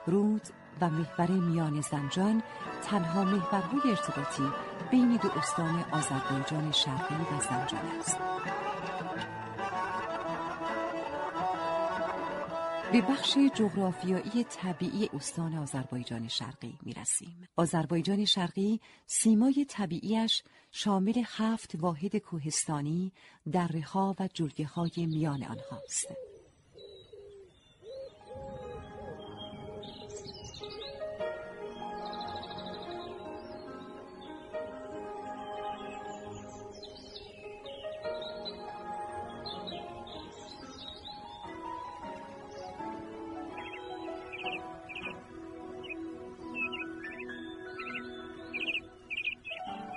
رود 0.05 0.47
و 0.81 0.89
محور 0.89 1.31
میان 1.31 1.81
زنجان 1.81 2.43
تنها 2.83 3.23
محورهای 3.23 3.91
ارتباطی 3.91 4.49
بین 4.91 5.15
دو 5.15 5.29
استان 5.37 5.83
آذربایجان 5.91 6.71
شرقی 6.71 7.15
و 7.15 7.41
زنجان 7.41 7.99
است 7.99 8.17
به 12.91 13.01
بخش 13.01 13.37
جغرافیایی 13.55 14.43
طبیعی 14.43 15.09
استان 15.13 15.57
آذربایجان 15.57 16.27
شرقی 16.27 16.77
می 16.81 16.93
رسیم. 16.93 17.47
آذربایجان 17.55 18.25
شرقی 18.25 18.79
سیمای 19.07 19.65
طبیعیش 19.69 20.43
شامل 20.71 21.23
هفت 21.25 21.75
واحد 21.75 22.17
کوهستانی، 22.17 23.11
دره 23.51 23.81
ها 23.81 24.15
و 24.19 24.29
جلگه 24.33 24.65
های 24.65 25.05
میان 25.05 25.43
آنهاست. 25.43 26.30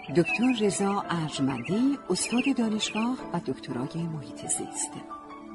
دکتر 0.08 0.52
رضا 0.60 1.04
ارجمندی 1.10 1.98
استاد 2.10 2.56
دانشگاه 2.58 3.30
و 3.32 3.40
دکترای 3.46 4.02
محیط 4.02 4.40
زیست. 4.40 4.92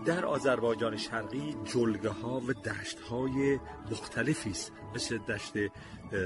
در 0.05 0.25
آذربایجان 0.25 0.97
شرقی 0.97 1.55
جلگه 1.65 2.09
ها 2.09 2.39
و 2.39 2.53
دشت 2.53 2.99
های 2.99 3.59
مختلفی 3.91 4.49
است. 4.49 4.71
مثل 4.95 5.17
دشت 5.17 5.53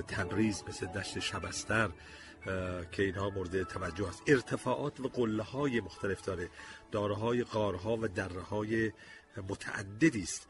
تبریز 0.07 0.63
مثل 0.67 0.85
دشت 0.85 1.19
شبستر 1.19 1.89
که 2.91 3.03
اینها 3.03 3.29
مورد 3.29 3.63
توجه 3.63 4.07
است. 4.07 4.23
ارتفاعات 4.27 4.99
و 4.99 5.07
قله 5.07 5.43
های 5.43 5.81
مختلف 5.81 6.21
داره. 6.21 6.49
داره 6.91 7.15
های 7.15 7.43
غارها 7.43 7.97
و 7.97 8.07
دره 8.07 8.41
های 8.41 8.91
متعددی 9.49 10.23
است. 10.23 10.47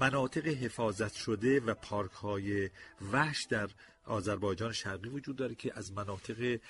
مناطق 0.00 0.46
حفاظت 0.46 1.14
شده 1.14 1.60
و 1.60 1.74
پارک 1.74 2.12
های 2.12 2.70
وحش 3.12 3.44
در 3.44 3.68
آذربایجان 4.04 4.72
شرقی 4.72 5.08
وجود 5.08 5.36
داره 5.36 5.54
که 5.54 5.72
از 5.74 5.92
مناطق 5.92 6.60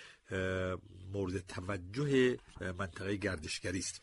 مورد 1.13 1.39
توجه 1.39 2.37
منطقه 2.79 3.17
گردشگری 3.17 3.79
است. 3.79 4.03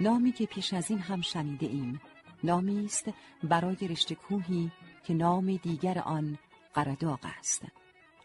نامی 0.00 0.32
که 0.32 0.46
پیش 0.46 0.72
از 0.74 0.90
این 0.90 0.98
هم 0.98 1.20
شنیده 1.20 1.66
ایم. 1.66 2.00
نامی 2.44 2.84
است 2.84 3.10
برای 3.42 3.76
رشته 3.88 4.14
کوهی 4.14 4.70
که 5.04 5.14
نام 5.14 5.56
دیگر 5.56 5.98
آن 5.98 6.38
قرداغ 6.74 7.20
است. 7.38 7.62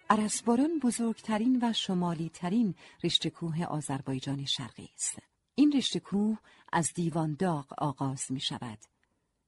ارسباران 0.09 0.79
بزرگترین 0.79 1.59
و 1.61 1.73
شمالی 1.73 2.29
ترین 2.29 2.75
رشته 3.03 3.29
کوه 3.29 3.65
آذربایجان 3.65 4.45
شرقی 4.45 4.89
است. 4.95 5.19
این 5.55 5.71
رشته 5.71 5.99
کوه 5.99 6.37
از 6.71 6.93
دیوان 6.93 7.35
داغ 7.39 7.73
آغاز 7.77 8.31
می 8.31 8.39
شود. 8.39 8.77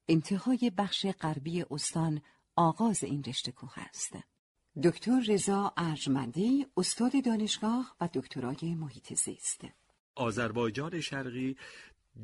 انتهای 0.07 0.71
بخش 0.77 1.05
غربی 1.05 1.65
استان 1.71 2.21
آغاز 2.55 3.03
این 3.03 3.23
رشته 3.23 3.51
کوه 3.51 3.79
است. 3.79 4.13
دکتر 4.83 5.19
رضا 5.27 5.73
ارجمندی 5.77 6.67
استاد 6.77 7.25
دانشگاه 7.25 7.95
و 8.01 8.09
دکترای 8.13 8.75
محیط 8.75 9.13
زیست. 9.13 9.61
آذربایجان 10.15 11.01
شرقی 11.01 11.57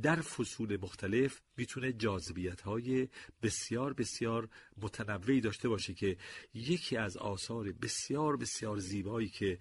در 0.01 0.15
فصول 0.15 0.77
مختلف 0.82 1.41
می‌تونه 1.58 1.93
جاذبیت 1.93 2.62
های 2.62 3.08
بسیار 3.43 3.93
بسیار 3.93 4.49
متنوعی 4.82 5.41
داشته 5.41 5.69
باشه 5.69 5.93
که 5.93 6.17
یکی 6.54 6.97
از 6.97 7.17
آثار 7.17 7.71
بسیار 7.71 8.38
بسیار 8.38 8.77
زیبایی 8.77 9.30
که 9.30 9.60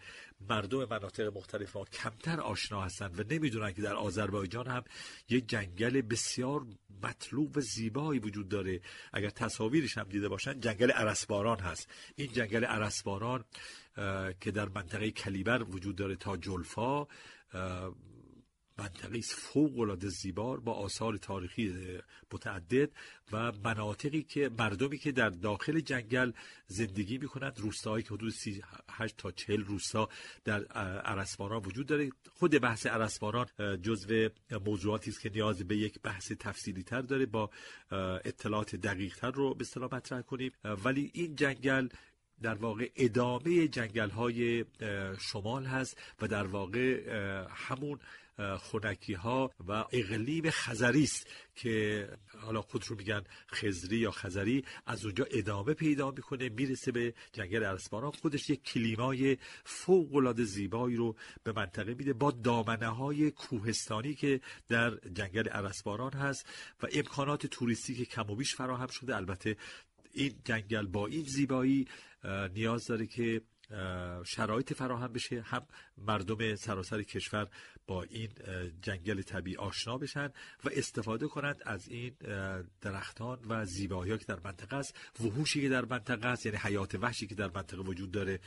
مردم 0.48 0.84
مناطق 0.84 1.36
مختلف 1.36 1.72
ها 1.72 1.84
کمتر 1.84 2.40
آشنا 2.40 2.82
هستند 2.82 3.20
و 3.20 3.34
نمی‌دونن 3.34 3.72
که 3.72 3.82
در 3.82 3.94
آذربایجان 3.94 4.66
هم 4.66 4.84
یک 5.28 5.48
جنگل 5.48 6.00
بسیار 6.00 6.66
مطلوب 7.02 7.56
و 7.56 7.60
زیبایی 7.60 8.20
وجود 8.20 8.48
داره. 8.48 8.80
اگر 9.12 9.30
تصاویرش 9.30 9.98
هم 9.98 10.08
دیده 10.08 10.28
باشن 10.28 10.60
جنگل 10.60 10.90
عرسباران 10.90 11.60
هست. 11.60 11.88
این 12.16 12.32
جنگل 12.32 12.64
عرسباران 12.64 13.44
که 14.40 14.50
در 14.50 14.68
منطقه 14.68 15.10
کلیبر 15.10 15.62
وجود 15.62 15.96
داره 15.96 16.16
تا 16.16 16.36
جلفا 16.36 17.06
منطقه 18.80 19.20
فوق 19.20 19.78
العاده 19.78 20.08
زیبار 20.08 20.60
با 20.60 20.72
آثار 20.72 21.16
تاریخی 21.16 21.98
متعدد 22.32 22.90
و 23.32 23.52
مناطقی 23.52 24.22
که 24.22 24.50
مردمی 24.58 24.98
که 24.98 25.12
در 25.12 25.30
داخل 25.30 25.80
جنگل 25.80 26.32
زندگی 26.66 27.18
می‌کنند. 27.18 27.60
روستاهایی 27.60 28.02
که 28.02 28.14
حدود 28.14 28.32
38 28.32 29.16
تا 29.16 29.30
40 29.30 29.64
روستا 29.64 30.08
در 30.44 30.64
عرسباران 30.64 31.62
وجود 31.62 31.86
داره. 31.86 32.10
خود 32.30 32.60
بحث 32.60 32.86
عرسباران 32.86 33.46
جزو 33.82 34.28
موضوعاتی 34.64 35.10
است 35.10 35.20
که 35.20 35.30
نیاز 35.30 35.62
به 35.62 35.76
یک 35.76 36.00
بحث 36.02 36.32
تفصیلی 36.32 36.82
تر 36.82 37.02
داره 37.02 37.26
با 37.26 37.50
اطلاعات 38.24 38.76
دقیق 38.76 39.16
تر 39.16 39.30
رو 39.30 39.54
به 39.54 39.62
اصطلاح 39.62 39.94
مطرح 39.94 40.22
کنیم. 40.22 40.52
ولی 40.64 41.10
این 41.14 41.36
جنگل 41.36 41.88
در 42.42 42.54
واقع 42.54 42.90
ادامه 42.96 43.68
جنگل 43.68 44.10
های 44.10 44.64
شمال 45.18 45.64
هست 45.64 45.98
و 46.20 46.28
در 46.28 46.46
واقع 46.46 47.00
همون 47.50 47.98
خونکی 48.58 49.12
ها 49.14 49.50
و 49.68 49.72
اقلیم 49.72 50.50
خزری 50.50 51.02
است 51.02 51.26
که 51.54 52.08
حالا 52.38 52.62
خود 52.62 52.84
رو 52.88 52.96
میگن 52.96 53.22
خزری 53.52 53.96
یا 53.96 54.10
خزری 54.10 54.64
از 54.86 55.04
اونجا 55.04 55.26
ادامه 55.30 55.74
پیدا 55.74 56.10
می‌کنه 56.10 56.48
می‌رسه 56.48 56.92
به 56.92 57.14
جنگل 57.32 57.64
ارسباران 57.64 58.12
خودش 58.12 58.50
یک 58.50 58.62
کلیمای 58.62 59.36
فوق 59.64 60.14
العاده 60.14 60.44
زیبایی 60.44 60.96
رو 60.96 61.16
به 61.44 61.52
منطقه 61.52 61.94
میده 61.94 62.12
با 62.12 62.30
دامنه 62.30 62.88
های 62.88 63.30
کوهستانی 63.30 64.14
که 64.14 64.40
در 64.68 64.96
جنگل 65.14 65.48
ارسباران 65.50 66.12
هست 66.12 66.46
و 66.82 66.86
امکانات 66.92 67.46
توریستی 67.46 67.94
که 67.94 68.04
کم 68.04 68.30
و 68.30 68.36
بیش 68.36 68.54
فراهم 68.54 68.86
شده. 68.86 69.16
البته 69.16 69.56
این 70.12 70.34
جنگل 70.44 70.86
با 70.86 71.06
این 71.06 71.24
زیبایی 71.24 71.86
نیاز 72.54 72.86
داره 72.86 73.06
که 73.06 73.42
شرایط 74.24 74.72
فراهم 74.72 75.12
بشه. 75.12 75.40
هم 75.40 75.66
مردم 75.98 76.54
سراسر 76.54 77.02
کشور 77.02 77.48
با 77.90 78.02
این 78.02 78.28
جنگل 78.82 79.22
طبیعی 79.22 79.56
آشنا 79.56 79.98
بشن 79.98 80.26
و 80.64 80.68
استفاده 80.72 81.28
کنند 81.28 81.62
از 81.66 81.88
این 81.88 82.14
درختان 82.80 83.38
و 83.48 83.64
زیبایی 83.64 84.18
که 84.18 84.24
در 84.24 84.38
منطقه 84.44 84.76
است. 84.76 84.94
وحوشی 85.20 85.60
که 85.60 85.68
در 85.68 85.84
منطقه 85.84 86.28
است 86.28 86.46
یعنی 86.46 86.58
حیات 86.58 86.94
وحشی 86.94 87.26
که 87.26 87.34
در 87.34 87.50
منطقه 87.54 87.82
وجود 87.82 88.10
داره. 88.10 88.40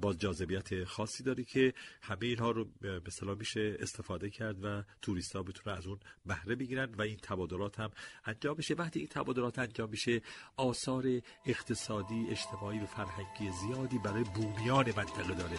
باز 0.00 0.18
جاذبیت 0.18 0.84
خاصی 0.84 1.22
داره 1.22 1.44
که 1.44 1.74
همه 2.02 2.26
اینها 2.26 2.50
رو 2.50 2.64
به 2.80 3.02
اصطلاح 3.06 3.38
میشه 3.38 3.76
استفاده 3.80 4.30
کرد 4.30 4.64
و 4.64 4.82
توریست 5.02 5.36
ها 5.36 5.42
بتونن 5.42 5.76
از 5.76 5.86
اون 5.86 5.98
بهره 6.26 6.54
بگیرن 6.54 6.94
و 6.94 7.02
این 7.02 7.16
تبادلات 7.22 7.80
هم 7.80 7.90
انجام 8.24 8.54
بشه. 8.54 8.74
وقتی 8.74 8.98
این 8.98 9.08
تبادلات 9.08 9.58
انجام 9.58 9.90
میشه 9.90 10.22
آثار 10.56 11.20
اقتصادی 11.46 12.26
اجتماعی 12.30 12.78
و 12.78 12.86
فرهنگی 12.86 13.50
زیادی 13.50 13.98
برای 13.98 14.24
بومیان 14.24 14.86
منطقه 14.96 15.34
داره. 15.34 15.56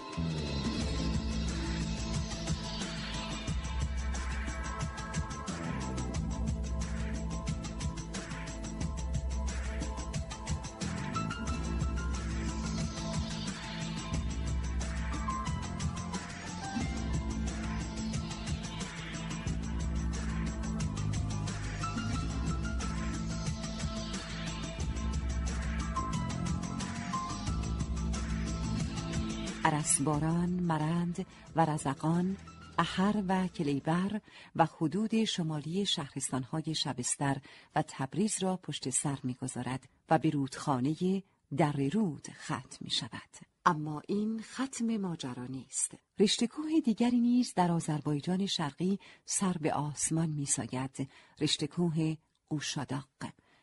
ارسباران، 29.77 30.49
مرند 30.49 31.25
و 31.55 31.65
رزقان، 31.65 32.37
احر 32.77 33.23
و 33.27 33.47
کلیبر 33.47 34.21
و 34.55 34.65
حدود 34.65 35.23
شمالی 35.23 35.85
شهرستانهای 35.85 36.75
شبستر 36.75 37.37
و 37.75 37.83
تبریز 37.87 38.43
را 38.43 38.57
پشت 38.57 38.89
سر 38.89 39.19
می‌گذارد 39.23 39.89
و 40.09 40.19
به 40.19 40.29
رودخانه 40.29 41.23
در 41.57 41.71
رود 41.93 42.27
ختم 42.31 42.77
می 42.81 42.89
شود. 42.89 43.31
اما 43.65 44.01
این 44.07 44.41
ختم 44.41 44.97
ماجرا 44.97 45.45
نیست. 45.45 45.91
رشتکوه 46.19 46.79
دیگری 46.85 47.19
نیز 47.19 47.53
در 47.53 47.71
آذربایجان 47.71 48.45
شرقی 48.45 48.99
سر 49.25 49.53
به 49.53 49.73
آسمان 49.73 50.29
می 50.29 50.45
ساید. 50.45 51.09
رشتکوه 51.39 52.15
قوشاداق 52.49 53.07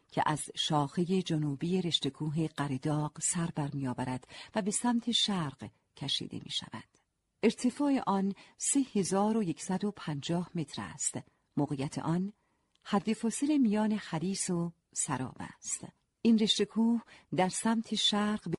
که 0.08 0.22
از 0.26 0.50
شاخه 0.54 1.04
جنوبی 1.22 1.82
رشتکوه 1.82 2.46
قرداق 2.46 3.18
سر 3.22 3.50
برمیآورد 3.56 4.28
و 4.54 4.62
به 4.62 4.70
سمت 4.70 5.10
شرق 5.10 5.70
کشیده 5.96 6.40
می 6.44 6.50
شود. 6.50 6.84
ارتفاع 7.42 8.02
آن 8.06 8.32
3150 8.58 10.50
متر 10.54 10.82
است. 10.82 11.18
موقعیت 11.56 11.98
آن 11.98 12.32
حد 12.84 13.12
فاصل 13.12 13.58
میان 13.58 13.96
خریس 13.96 14.50
و 14.50 14.72
سراب 14.94 15.36
است. 15.38 15.86
این 16.22 16.38
رشته 16.38 16.64
کوه 16.64 17.00
در 17.36 17.48
سمت 17.48 17.94
شرق 17.94 18.48
به 18.48 18.56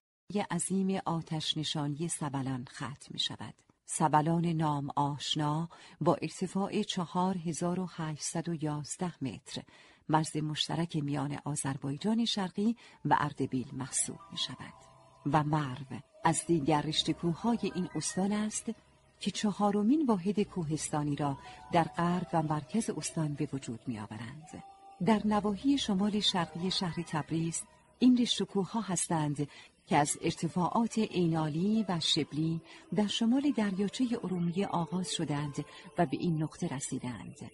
عظیم 0.52 1.00
آتش 1.06 1.58
نشانی 1.58 2.08
سبلان 2.08 2.66
ختم 2.66 3.12
می 3.12 3.20
شود. 3.20 3.54
سبلان 3.86 4.46
نام 4.46 4.90
آشنا 4.96 5.70
با 6.02 6.16
ارتفاع 6.16 6.82
4811 6.82 9.24
متر 9.24 9.62
مرز 10.10 10.38
مشترک 10.38 10.96
میان 10.96 11.40
آذربایجان 11.46 12.26
شرقی 12.26 12.76
و 13.06 13.16
اردبیل 13.20 13.68
محسوب 13.74 14.20
می 14.32 14.38
شود. 14.38 14.74
و 15.26 15.44
مرو 15.44 16.00
از 16.26 16.46
دیگر 16.48 16.82
رشته 16.82 17.16
این 17.62 17.90
استان 17.96 18.32
است 18.32 18.66
که 19.20 19.32
چهارمین 19.32 20.06
واحد 20.06 20.44
کوهستانی 20.44 21.16
را 21.16 21.38
در 21.72 21.84
غرب 21.84 22.28
و 22.34 22.42
مرکز 22.42 22.90
استان 22.90 23.34
به 23.34 23.50
وجود 23.54 23.80
می 23.88 24.00
آورند. 24.00 24.64
در 25.06 25.22
نواحی 25.26 25.78
شمال 25.78 26.20
شرقی 26.20 26.72
شهر 26.72 27.02
تبریز 27.02 27.64
این 28.00 28.18
رشتکوه 28.18 28.72
ها 28.72 28.82
هستند 28.82 29.48
که 29.88 29.98
از 29.98 30.18
ارتفاعات 30.22 30.98
اینالی 30.98 31.86
و 31.90 32.00
شبلی 32.00 32.62
در 32.96 33.08
شمال 33.08 33.52
دریاچه 33.52 34.06
ارومیه 34.24 34.68
آغاز 34.68 35.12
شدند 35.12 35.66
و 35.98 36.06
به 36.06 36.18
این 36.18 36.44
نقطه 36.44 36.68
رسیدند. 36.68 37.52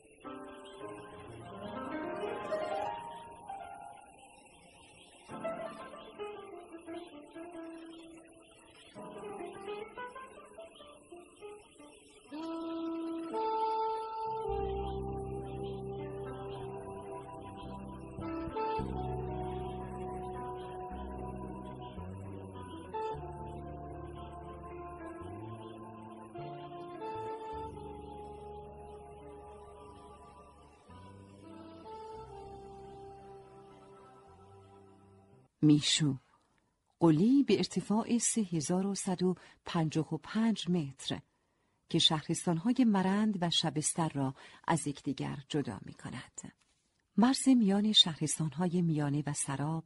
میشو 35.61 36.15
قلی 36.99 37.43
به 37.43 37.57
ارتفاع 37.57 38.17
3155 38.17 40.69
متر 40.69 41.19
که 41.89 41.99
شهرستانهای 41.99 42.85
مرند 42.87 43.37
و 43.41 43.49
شبستر 43.49 44.09
را 44.09 44.35
از 44.67 44.87
یکدیگر 44.87 45.37
جدا 45.49 45.79
می 45.85 45.93
کند. 45.93 46.53
مرز 47.17 47.47
میان 47.47 47.91
شهرستانهای 47.91 48.81
میانه 48.81 49.23
و 49.27 49.33
سراب 49.33 49.85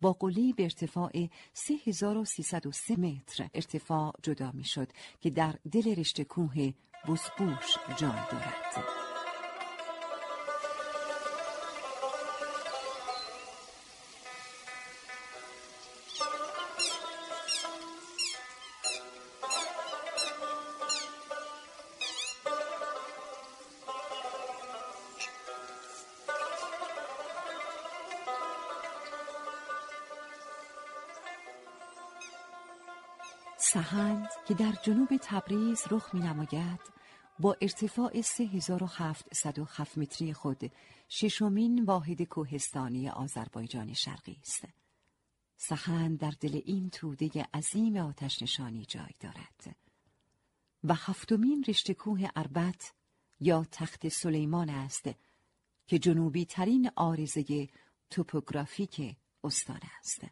با 0.00 0.12
قلی 0.12 0.52
به 0.52 0.62
ارتفاع 0.62 1.28
3303 1.52 2.96
متر 2.96 3.48
ارتفاع 3.54 4.12
جدا 4.22 4.50
می 4.54 4.64
شد 4.64 4.92
که 5.20 5.30
در 5.30 5.54
دل 5.72 5.94
رشت 5.94 6.22
کوه 6.22 6.72
بسبوش 7.08 7.76
جای 7.96 8.20
دارد. 8.30 9.01
جنوب 34.82 35.08
تبریز 35.22 35.82
رخ 35.90 36.14
می 36.14 36.20
نماید 36.20 36.80
با 37.38 37.56
ارتفاع 37.60 38.20
3707 38.20 39.98
متری 39.98 40.32
خود 40.32 40.72
ششمین 41.08 41.84
واحد 41.84 42.22
کوهستانی 42.22 43.08
آذربایجان 43.08 43.92
شرقی 43.92 44.38
است. 44.40 44.64
سهند 45.56 46.18
در 46.18 46.32
دل 46.40 46.60
این 46.64 46.90
توده 46.90 47.30
عظیم 47.54 47.96
آتش 47.96 48.42
نشانی 48.42 48.84
جای 48.84 49.14
دارد 49.20 49.76
و 50.84 50.94
هفتمین 50.94 51.64
رشته 51.68 51.94
کوه 51.94 52.28
اربت 52.36 52.92
یا 53.40 53.66
تخت 53.72 54.08
سلیمان 54.08 54.70
است 54.70 55.10
که 55.86 55.98
جنوبی 55.98 56.44
ترین 56.44 56.90
آرزه 56.96 57.68
توپوگرافیک 58.10 59.16
استان 59.44 59.80
است. 60.00 60.26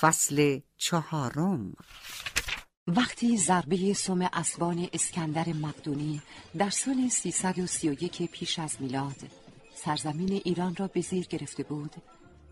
فصل 0.00 0.60
چهارم. 0.76 1.72
وقتی 2.86 3.36
ضربه 3.36 3.94
سوم 3.94 4.28
اسبان 4.32 4.88
اسکندر 4.92 5.48
مقدونی 5.48 6.22
در 6.58 6.70
سال 6.70 7.08
331 7.08 8.30
پیش 8.30 8.58
از 8.58 8.76
میلاد 8.80 9.16
سرزمین 9.74 10.32
ایران 10.32 10.76
را 10.76 10.86
به 10.86 11.00
زیر 11.00 11.26
گرفته 11.26 11.62
بود 11.62 11.94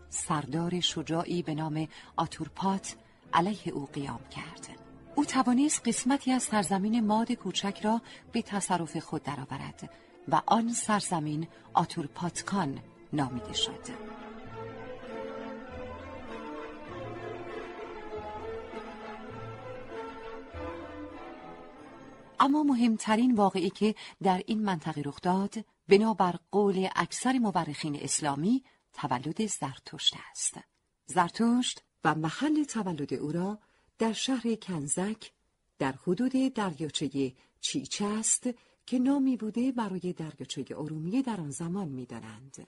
سردار 0.09 0.79
شجاعی 0.79 1.41
به 1.43 1.55
نام 1.55 1.87
آتورپات 2.15 2.95
علیه 3.33 3.69
او 3.73 3.85
قیام 3.93 4.19
کرد. 4.35 4.67
او 5.15 5.25
توانست 5.25 5.87
قسمتی 5.87 6.31
از 6.31 6.43
سرزمین 6.43 7.05
ماد 7.05 7.31
کوچک 7.31 7.79
را 7.83 8.01
به 8.31 8.41
تصرف 8.41 8.97
خود 8.97 9.23
درآورد 9.23 9.89
و 10.27 10.41
آن 10.45 10.73
سرزمین 10.73 11.47
آتورپاتکان 11.73 12.79
نامیده 13.13 13.53
شد. 13.53 14.26
اما 22.39 22.63
مهمترین 22.63 23.35
واقعی 23.35 23.69
که 23.69 23.95
در 24.23 24.43
این 24.45 24.63
منطقه 24.63 25.01
رخ 25.05 25.21
داد 25.21 25.55
بنابر 25.87 26.35
قول 26.51 26.87
اکثر 26.95 27.33
مورخین 27.33 27.95
اسلامی 27.95 28.63
تولد 28.93 29.45
زرتشت 29.45 30.15
است 30.31 30.55
زرتشت 31.05 31.83
و 32.03 32.15
محل 32.15 32.63
تولد 32.63 33.13
او 33.13 33.31
را 33.31 33.59
در 33.99 34.13
شهر 34.13 34.55
کنزک 34.55 35.31
در 35.79 35.91
حدود 35.91 36.31
دریاچه 36.53 37.33
چیچه 37.59 38.05
است 38.05 38.49
که 38.85 38.99
نامی 38.99 39.37
بوده 39.37 39.71
برای 39.71 40.13
دریاچه 40.13 40.65
ارومیه 40.77 41.21
در 41.21 41.41
آن 41.41 41.51
زمان 41.51 41.87
می‌دانند. 41.87 42.67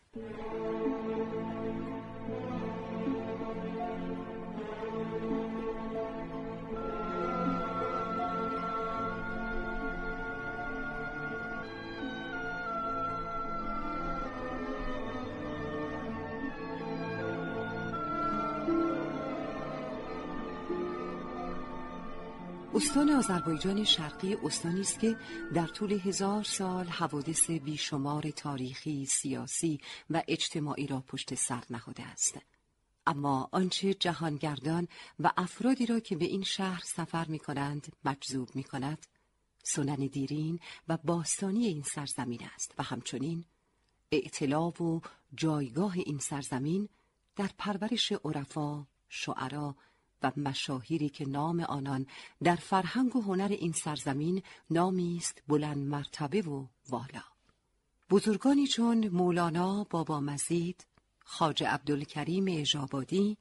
استان 22.89 23.10
آذربایجان 23.10 23.84
شرقی 23.84 24.36
استانی 24.43 24.82
است 24.82 24.99
که 24.99 25.17
در 25.54 25.67
طول 25.67 25.91
هزار 25.91 26.43
سال 26.43 26.86
حوادث 26.86 27.52
بیشمار 27.52 28.30
تاریخی، 28.30 29.06
سیاسی 29.06 29.80
و 30.10 30.23
اجتماعی 30.28 30.88
را 30.88 31.04
پشت 31.08 31.36
سر 31.36 31.63
نهاده 31.69 32.04
است. 32.04 32.38
اما 33.08 33.49
آنچه 33.52 33.93
جهانگردان 33.93 34.88
و 35.19 35.32
افرادی 35.38 35.86
را 35.86 35.99
که 35.99 36.15
به 36.15 36.25
این 36.25 36.43
شهر 36.43 36.82
سفر 36.86 37.25
می 37.25 37.39
کنند 37.39 37.88
مجذوب 38.06 38.49
می 38.56 38.63
کند 38.63 39.06
سنن 39.63 40.08
دیرین 40.08 40.60
و 40.88 40.97
باستانی 40.97 41.65
این 41.65 41.84
سرزمین 41.84 42.41
است 42.56 42.73
و 42.78 42.84
همچنین 42.84 43.45
اعتلاف 44.12 44.82
و 44.82 45.02
جایگاه 45.36 45.93
این 45.95 46.19
سرزمین 46.19 46.89
در 47.36 47.49
پرورش 47.58 48.12
عرفا، 48.12 48.88
شعرا 49.10 49.75
و 50.24 50.32
مشاهیری 50.38 51.10
که 51.10 51.26
نام 51.26 51.60
آنان 51.60 52.06
در 52.44 52.56
فرهنگ 52.56 53.16
و 53.16 53.22
هنر 53.22 53.48
این 53.60 53.72
سرزمین 53.72 54.44
نامی 54.70 55.18
است 55.18 55.44
بلند 55.48 55.78
مرتبه 55.78 56.42
و 56.42 56.66
والا. 56.90 57.24
بزرگانی 58.10 58.68
چون 58.68 59.08
مولانا 59.08 59.84
بابا 59.90 60.20
مزید 60.20 60.86
خاج 61.26 61.64
عبدالکریم 61.64 62.46
اجابادی 62.50 63.38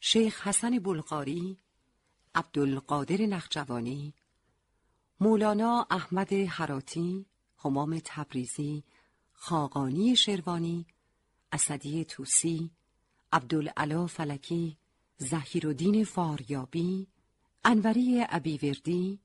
شیخ 0.00 0.46
حسن 0.46 0.78
بلغاری 0.78 1.58
عبدالقادر 2.34 3.16
نخجوانی 3.16 4.14
مولانا 5.20 5.86
احمد 5.90 6.32
حراتی 6.32 7.26
همام 7.64 8.00
تبریزی 8.04 8.84
خاقانی 9.32 10.16
شروانی 10.16 10.86
اسدی 11.52 12.04
توسی 12.04 12.70
عبدالعلا 13.32 14.06
فلکی 14.06 14.76
زهیرالدین 15.22 16.04
فاریابی 16.04 17.06
انوری 17.64 18.24
ابیوردی 18.28 19.20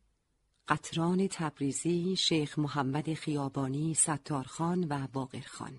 قطران 0.67 1.27
تبریزی 1.27 2.15
شیخ 2.15 2.59
محمد 2.59 3.13
خیابانی 3.13 3.93
ستارخان 3.93 4.87
و 4.89 5.07
باقرخان. 5.13 5.73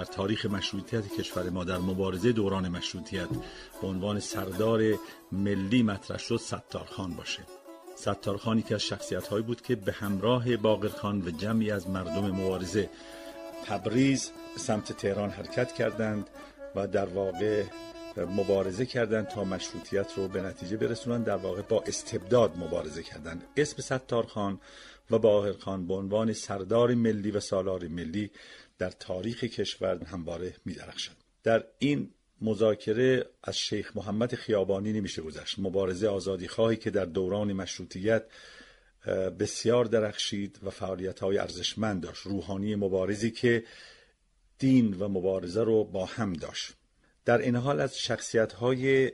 در 0.00 0.06
تاریخ 0.06 0.46
مشروطیت 0.46 1.08
کشور 1.08 1.50
ما 1.50 1.64
در 1.64 1.78
مبارزه 1.78 2.32
دوران 2.32 2.68
مشروطیت 2.68 3.28
به 3.82 3.86
عنوان 3.86 4.20
سردار 4.20 4.82
ملی 5.32 5.82
مطرح 5.82 6.18
شد 6.18 6.36
ستارخان 6.36 7.14
باشه. 7.14 7.42
ستارخانی 7.96 8.62
که 8.62 8.74
از 8.74 8.82
شخصیت 8.82 9.26
هایی 9.26 9.42
بود 9.42 9.60
که 9.60 9.76
به 9.76 9.92
همراه 9.92 10.56
باقرخان 10.56 11.22
و 11.22 11.30
جمعی 11.30 11.70
از 11.70 11.88
مردم 11.88 12.30
مبارزه 12.30 12.90
تبریز 13.66 14.30
سمت 14.56 14.92
تهران 14.92 15.30
حرکت 15.30 15.72
کردند 15.72 16.30
و 16.76 16.86
در 16.86 17.06
واقع 17.06 17.64
مبارزه 18.16 18.86
کردند 18.86 19.28
تا 19.28 19.44
مشروطیت 19.44 20.12
رو 20.16 20.28
به 20.28 20.42
نتیجه 20.42 20.76
برسونند 20.76 21.24
در 21.24 21.36
واقع 21.36 21.62
با 21.62 21.84
استبداد 21.86 22.58
مبارزه 22.58 23.02
کردند. 23.02 23.44
اسم 23.56 23.82
ستارخان 23.82 24.60
و 25.10 25.18
باقرخان 25.18 25.86
به 25.86 25.94
عنوان 25.94 26.32
سردار 26.32 26.94
ملی 26.94 27.30
و 27.30 27.40
سالار 27.40 27.88
ملی 27.88 28.30
در 28.80 28.90
تاریخ 28.90 29.44
کشور 29.44 30.04
همواره 30.04 30.54
می 30.64 30.74
درخشد. 30.74 31.12
در 31.42 31.64
این 31.78 32.10
مذاکره 32.40 33.26
از 33.44 33.58
شیخ 33.58 33.96
محمد 33.96 34.34
خیابانی 34.34 34.92
نمیشه 34.92 35.22
گذشت. 35.22 35.58
مبارزه 35.58 36.08
آزادی 36.08 36.48
خواهی 36.48 36.76
که 36.76 36.90
در 36.90 37.04
دوران 37.04 37.52
مشروطیت 37.52 38.24
بسیار 39.38 39.84
درخشید 39.84 40.58
و 40.62 40.70
فعالیت 40.70 41.20
های 41.20 41.38
ارزشمند 41.38 42.02
داشت. 42.02 42.26
روحانی 42.26 42.74
مبارزی 42.74 43.30
که 43.30 43.64
دین 44.58 44.94
و 44.94 45.08
مبارزه 45.08 45.62
رو 45.62 45.84
با 45.84 46.06
هم 46.06 46.32
داشت. 46.32 46.72
در 47.24 47.38
این 47.38 47.56
حال 47.56 47.80
از 47.80 47.98
شخصیت 47.98 48.52
های 48.52 49.12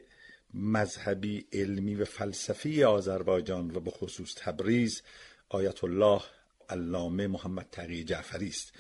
مذهبی 0.55 1.47
علمی 1.53 1.95
و 1.95 2.05
فلسفی 2.05 2.85
آذربایجان 2.85 3.71
و 3.71 3.81
به 3.81 3.91
خصوص 3.91 4.35
تبریز 4.37 5.03
آیت 5.49 5.85
الله 5.85 6.23
علامه 6.69 7.27
محمد 7.27 7.67
تقی 7.73 8.05
جعفری 8.05 8.49
است. 8.49 8.73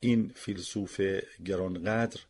این 0.00 0.32
فیلسوف 0.34 1.00
گرانقدر 1.44 2.20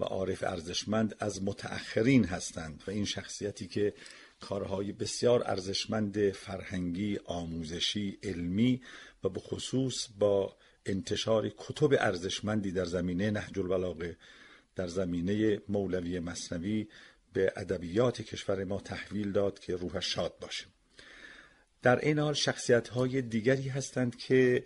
و 0.00 0.04
عارف 0.04 0.42
ارزشمند 0.42 1.16
از 1.18 1.42
متأخرین 1.42 2.24
هستند 2.24 2.82
و 2.86 2.90
این 2.90 3.04
شخصیتی 3.04 3.66
که 3.66 3.94
کارهای 4.40 4.92
بسیار 4.92 5.42
ارزشمند 5.46 6.30
فرهنگی، 6.30 7.18
آموزشی، 7.24 8.18
علمی 8.22 8.82
و 9.24 9.28
به 9.28 9.40
خصوص 9.40 10.08
با 10.18 10.56
انتشار 10.86 11.52
کتب 11.56 11.92
ارزشمندی 11.92 12.72
در 12.72 12.84
زمینه 12.84 13.30
نهج 13.30 13.58
البلاغه 13.58 14.16
در 14.76 14.86
زمینه 14.86 15.60
مولوی 15.68 16.20
مصنوی 16.20 16.88
به 17.32 17.52
ادبیات 17.56 18.22
کشور 18.22 18.64
ما 18.64 18.80
تحویل 18.80 19.32
داد 19.32 19.58
که 19.58 19.76
روحش 19.76 20.14
شاد 20.14 20.38
باشه. 20.40 20.66
در 21.82 21.98
این 21.98 22.18
حال 22.18 22.34
شخصیت 22.34 22.88
های 22.88 23.22
دیگری 23.22 23.68
هستند 23.68 24.16
که 24.16 24.64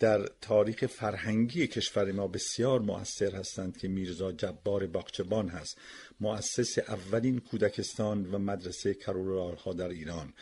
در 0.00 0.26
تاریخ 0.40 0.86
فرهنگی 0.86 1.66
کشور 1.66 2.12
ما 2.12 2.28
بسیار 2.28 2.80
مؤثر 2.80 3.36
هستند 3.36 3.76
که 3.76 3.88
میرزا 3.88 4.32
جبار 4.32 4.86
باقچبان 4.86 5.48
هست 5.48 5.78
مؤسس 6.20 6.78
اولین 6.78 7.38
کودکستان 7.38 8.34
و 8.34 8.38
مدرسه 8.38 8.94
کرولارها 8.94 9.72
در 9.72 9.88
ایران. 9.88 10.34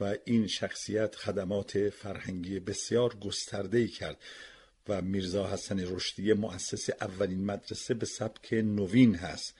و 0.00 0.16
این 0.24 0.46
شخصیت 0.46 1.16
خدمات 1.16 1.88
فرهنگی 1.88 2.60
بسیار 2.60 3.14
گسترده 3.14 3.78
ای 3.78 3.88
کرد 3.88 4.16
و 4.88 5.02
میرزا 5.02 5.46
حسن 5.46 5.80
رشدی 5.80 6.32
مؤسس 6.32 6.90
اولین 7.00 7.44
مدرسه 7.44 7.94
به 7.94 8.06
سبک 8.06 8.52
نوین 8.52 9.14
هست. 9.14 9.54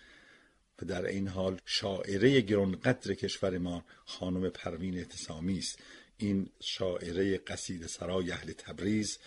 و 0.83 0.87
در 0.87 1.07
این 1.07 1.29
حال 1.29 1.61
شاعره 1.65 2.41
گرانقدر 2.41 3.15
کشور 3.15 3.59
ما 3.59 3.85
خانم 4.05 4.51
پروین 4.51 4.99
اعتصامی 4.99 5.59
است. 5.59 5.79
این 6.23 6.51
شاعره 6.61 7.39
قصید 7.39 7.87
سرای 7.87 8.31
اهل 8.31 8.53
تبریز 8.53 9.19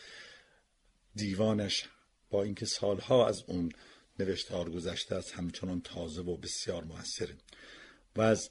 دیوانش 1.15 1.84
با 2.29 2.43
اینکه 2.43 2.65
سالها 2.65 3.27
از 3.27 3.43
اون 3.47 3.71
نوشتار 4.19 4.69
گذشته 4.69 5.15
است 5.15 5.34
همچنان 5.34 5.81
تازه 5.81 6.21
و 6.21 6.38
بسیار 6.38 6.84
موثره 6.84 7.38
و 8.15 8.21
از 8.21 8.49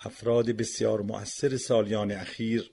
افراد 0.00 0.50
بسیار 0.50 1.02
مؤثر 1.02 1.56
سالیان 1.56 2.12
اخیر 2.12 2.70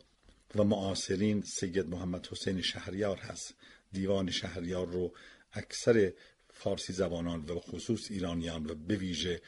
و 0.56 0.64
معاصرین 0.64 1.42
سید 1.42 1.88
محمد 1.88 2.28
حسین 2.28 2.62
شهریار 2.62 3.18
هست. 3.18 3.54
دیوان 3.92 4.32
شهریار 4.32 4.88
رو 4.88 5.14
اکثر 5.54 6.14
فارسی 6.50 6.94
زبانان 6.94 7.46
و 7.46 7.60
خصوص 7.60 8.12
ایرانیان 8.12 8.66
و 8.66 8.76
به 8.76 8.96
ویژه 8.96 9.42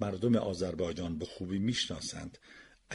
مردم 0.00 0.36
آذربایجان 0.36 1.18
به 1.18 1.24
خوبی 1.24 1.58
می‌شناسند. 1.58 2.38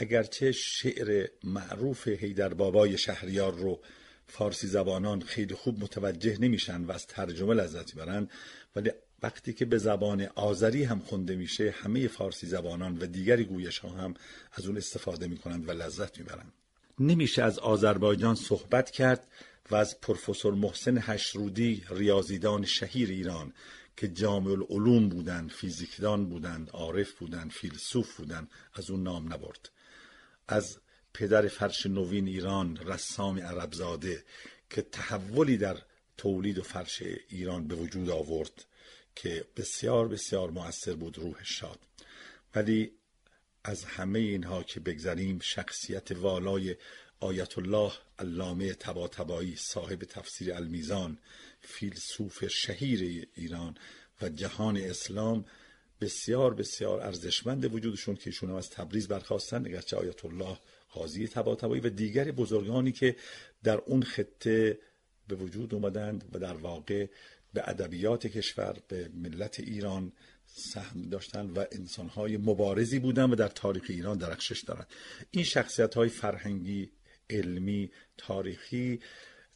اگرچه 0.00 0.52
شعر 0.52 1.26
معروف 1.44 2.08
هیدر 2.08 2.54
بابای 2.54 2.98
شهریار 2.98 3.54
رو 3.54 3.80
فارسی 4.26 4.66
زبانان 4.66 5.20
خیلی 5.20 5.54
خوب 5.54 5.80
متوجه 5.80 6.38
نمیشن 6.40 6.84
و 6.84 6.92
از 6.92 7.06
ترجمه 7.06 7.54
لذت 7.54 7.94
برن 7.94 8.28
ولی 8.76 8.90
وقتی 9.22 9.52
که 9.52 9.64
به 9.64 9.78
زبان 9.78 10.28
آذری 10.34 10.84
هم 10.84 10.98
خونده 10.98 11.36
میشه 11.36 11.74
همه 11.82 12.08
فارسی 12.08 12.46
زبانان 12.46 12.98
و 12.98 13.06
دیگری 13.06 13.44
گویش 13.44 13.78
ها 13.78 13.88
هم 13.88 14.14
از 14.52 14.66
اون 14.66 14.76
استفاده 14.76 15.26
می‌کنند 15.26 15.68
و 15.68 15.72
لذت 15.72 16.18
می‌برند. 16.18 16.52
نمیشه 17.00 17.42
از 17.42 17.58
آذربایجان 17.58 18.34
صحبت 18.34 18.90
کرد 18.90 19.28
و 19.70 19.74
از 19.74 20.00
پروفسور 20.00 20.54
محسن 20.54 20.98
هشرودی 20.98 21.84
ریاضیدان 21.90 22.64
شهیر 22.64 23.08
ایران 23.08 23.52
که 23.96 24.08
جامع 24.08 24.50
العلوم 24.50 25.08
بودند 25.08 25.50
فیزیکدان 25.50 26.28
بودند 26.28 26.70
عارف 26.70 27.12
بودند 27.12 27.50
فیلسوف 27.50 28.16
بودند 28.16 28.48
از 28.74 28.90
اون 28.90 29.02
نام 29.02 29.32
نبرد. 29.32 29.70
از 30.48 30.78
پدر 31.14 31.48
فرش 31.48 31.86
نوین 31.86 32.28
ایران 32.28 32.76
رسام 32.76 33.38
عربزاده 33.38 34.24
که 34.70 34.82
تحولی 34.82 35.56
در 35.56 35.82
تولید 36.16 36.58
و 36.58 36.62
فرش 36.62 37.02
ایران 37.28 37.68
به 37.68 37.74
وجود 37.74 38.10
آورد 38.10 38.64
که 39.14 39.44
بسیار 39.56 40.08
بسیار 40.08 40.50
مؤثر 40.50 40.94
بود 40.94 41.18
روح 41.18 41.44
شاد. 41.44 41.78
ولی 42.54 42.92
از 43.64 43.84
همه 43.84 44.18
اینها 44.18 44.62
که 44.62 44.80
بگذریم 44.80 45.38
شخصیت 45.42 46.12
والای 46.12 46.76
آیت 47.20 47.58
الله 47.58 47.92
علامه 48.18 48.74
تباتبایی 48.74 49.56
صاحب 49.56 50.04
تفسیر 50.04 50.54
المیزان 50.54 51.18
فیلسوف 51.60 52.46
شهیر 52.46 53.28
ایران 53.34 53.76
و 54.22 54.28
جهان 54.28 54.76
اسلام 54.76 55.44
بسیار 56.00 56.54
بسیار 56.54 57.00
ارزشمند 57.00 57.74
وجودشون 57.74 58.14
که 58.14 58.22
ایشون 58.26 58.50
از 58.50 58.70
تبریز 58.70 59.08
برخواستن 59.08 59.66
اگرچه 59.66 59.96
آیت 59.96 60.24
الله 60.24 60.58
قاضی 60.90 61.28
تباتبایی 61.28 61.80
و 61.80 61.88
دیگر 61.88 62.30
بزرگانی 62.30 62.92
که 62.92 63.16
در 63.62 63.76
اون 63.86 64.02
خطه 64.02 64.78
به 65.28 65.34
وجود 65.34 65.74
اومدند 65.74 66.24
و 66.32 66.38
در 66.38 66.54
واقع 66.54 67.06
به 67.54 67.68
ادبیات 67.68 68.26
کشور 68.26 68.76
به 68.88 69.10
ملت 69.14 69.60
ایران 69.60 70.12
سهم 70.46 71.02
داشتن 71.02 71.50
و 71.50 71.64
انسانهای 71.72 72.36
مبارزی 72.36 72.98
بودند 72.98 73.32
و 73.32 73.34
در 73.34 73.48
تاریخ 73.48 73.84
ایران 73.88 74.18
درخشش 74.18 74.60
دارند. 74.60 74.86
این 75.30 75.44
شخصیت 75.44 75.94
های 75.94 76.08
فرهنگی 76.08 76.90
علمی 77.30 77.90
تاریخی 78.16 79.00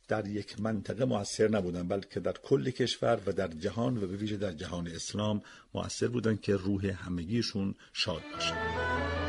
در 0.08 0.26
یک 0.26 0.60
منطقه 0.60 1.04
موثر 1.04 1.48
نبودن 1.48 1.88
بلکه 1.88 2.20
در 2.20 2.32
کل 2.32 2.70
کشور 2.70 3.20
و 3.26 3.32
در 3.32 3.48
جهان 3.48 3.96
و 3.96 4.00
به 4.00 4.16
ویژه 4.16 4.36
در 4.36 4.52
جهان 4.52 4.88
اسلام 4.88 5.42
موثر 5.74 6.08
بودن 6.08 6.36
که 6.36 6.56
روح 6.56 6.86
همگیشون 6.86 7.74
شاد 7.92 8.22
باشه 8.34 9.21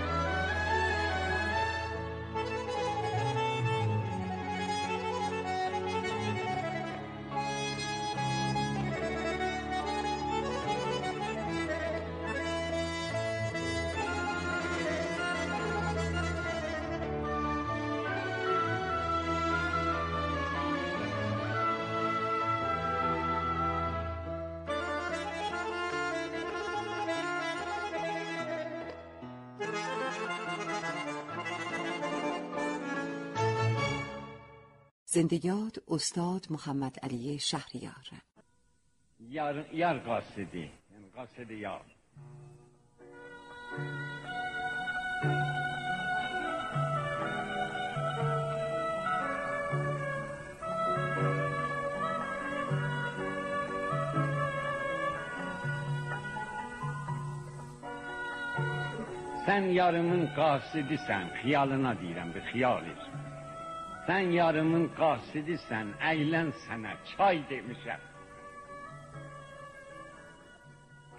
زندگیات 35.13 35.79
استاد 35.87 36.47
محمد 36.49 36.99
علی 37.03 37.39
شهریار 37.39 38.07
یار, 39.29 39.65
یار 39.73 39.99
قاصدی 39.99 40.59
یعنی 40.91 41.07
قاصد 41.15 41.51
یار 41.51 41.85
Sen 59.45 59.63
yarımın 59.79 60.23
qasidisən, 60.37 61.25
xiyalına 61.41 61.91
deyirəm, 62.01 62.29
bir 62.35 62.43
xiyal 62.51 62.85
et. 62.93 63.12
Sen 64.07 64.33
yarımın 64.35 64.89
kasidisən, 64.99 65.93
eğlen 66.11 66.49
sənə, 66.65 66.93
çay 67.11 67.37
demişəm. 67.51 68.01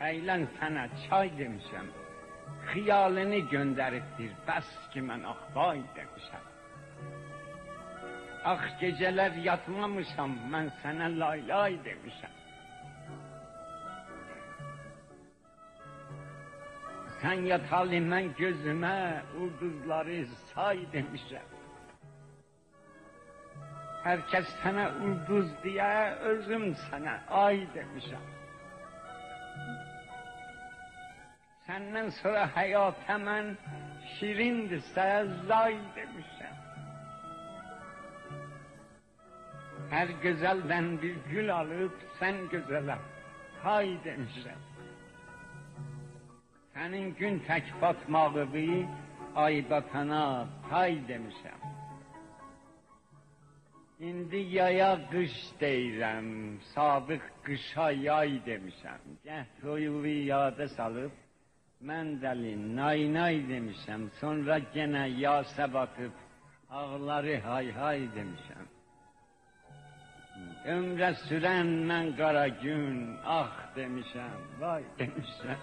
Eğlen 0.09 0.45
sənə, 0.59 0.85
çay 1.05 1.31
demişəm. 1.39 1.89
Xiyalını 2.73 3.41
göndəribdir, 3.55 4.35
bəs 4.49 4.69
ki 4.93 5.01
mən 5.09 5.25
ah 5.33 5.41
vay. 5.57 5.81
Ah 8.53 8.65
geceler 8.81 9.33
yatmamışam, 9.49 10.37
mən 10.53 10.69
sənə 10.83 11.09
lay 11.21 11.41
lay. 11.49 11.79
Sen 17.23 17.49
yat 17.51 17.67
halime 17.73 18.23
gözüme, 18.39 19.23
ulduzları 19.41 20.27
say 20.55 20.79
demişem. 20.93 21.54
Herkes 24.05 24.47
sana 24.63 24.91
ulduz 25.03 25.47
diye 25.63 26.11
özüm 26.11 26.75
sana 26.75 27.21
ay 27.29 27.67
demişim. 27.75 28.19
Senden 31.67 32.09
sonra 32.09 32.57
hayat 32.57 32.95
hemen 33.07 33.57
şirindi 34.19 34.81
sana 34.81 35.25
zay 35.47 35.77
demişim. 35.97 36.55
Her 39.91 40.09
güzelden 40.09 41.03
bir 41.03 41.17
gül 41.31 41.55
alıp 41.55 41.95
sen 42.21 42.49
güzele 42.49 42.97
hay 43.63 44.05
demişim. 44.05 44.59
Senin 46.75 47.15
gün 47.15 47.39
tek 47.39 47.65
batmağı 47.83 48.55
bir 48.55 48.87
ay 49.37 49.71
batana 49.71 50.47
tay 50.71 51.09
demişim. 51.09 51.74
İndi 54.01 54.37
yaya 54.37 54.99
qış 55.11 55.35
deyirəm, 55.61 56.59
sabiq 56.75 57.25
qışa 57.47 57.91
yay 57.91 58.33
demişəm. 58.47 59.03
Gəh 59.27 59.47
toyuvu 59.61 60.15
yada 60.31 60.69
salıb, 60.69 61.15
mən 61.89 62.09
dəli 62.23 62.55
nay 62.77 63.01
nay 63.15 63.37
demişəm. 63.53 64.03
Sonra 64.21 64.59
genə 64.75 65.05
yasa 65.23 65.67
batıb, 65.75 66.15
ağları 66.71 67.37
hay 67.47 67.67
hay 67.81 68.01
demişəm. 68.17 68.67
Ömrə 70.75 71.11
sürən 71.27 71.69
mən 71.89 72.07
qara 72.19 72.49
gün, 72.49 72.99
ah 73.41 73.53
demişəm, 73.77 74.41
vay 74.61 74.83
demişəm. 74.99 75.61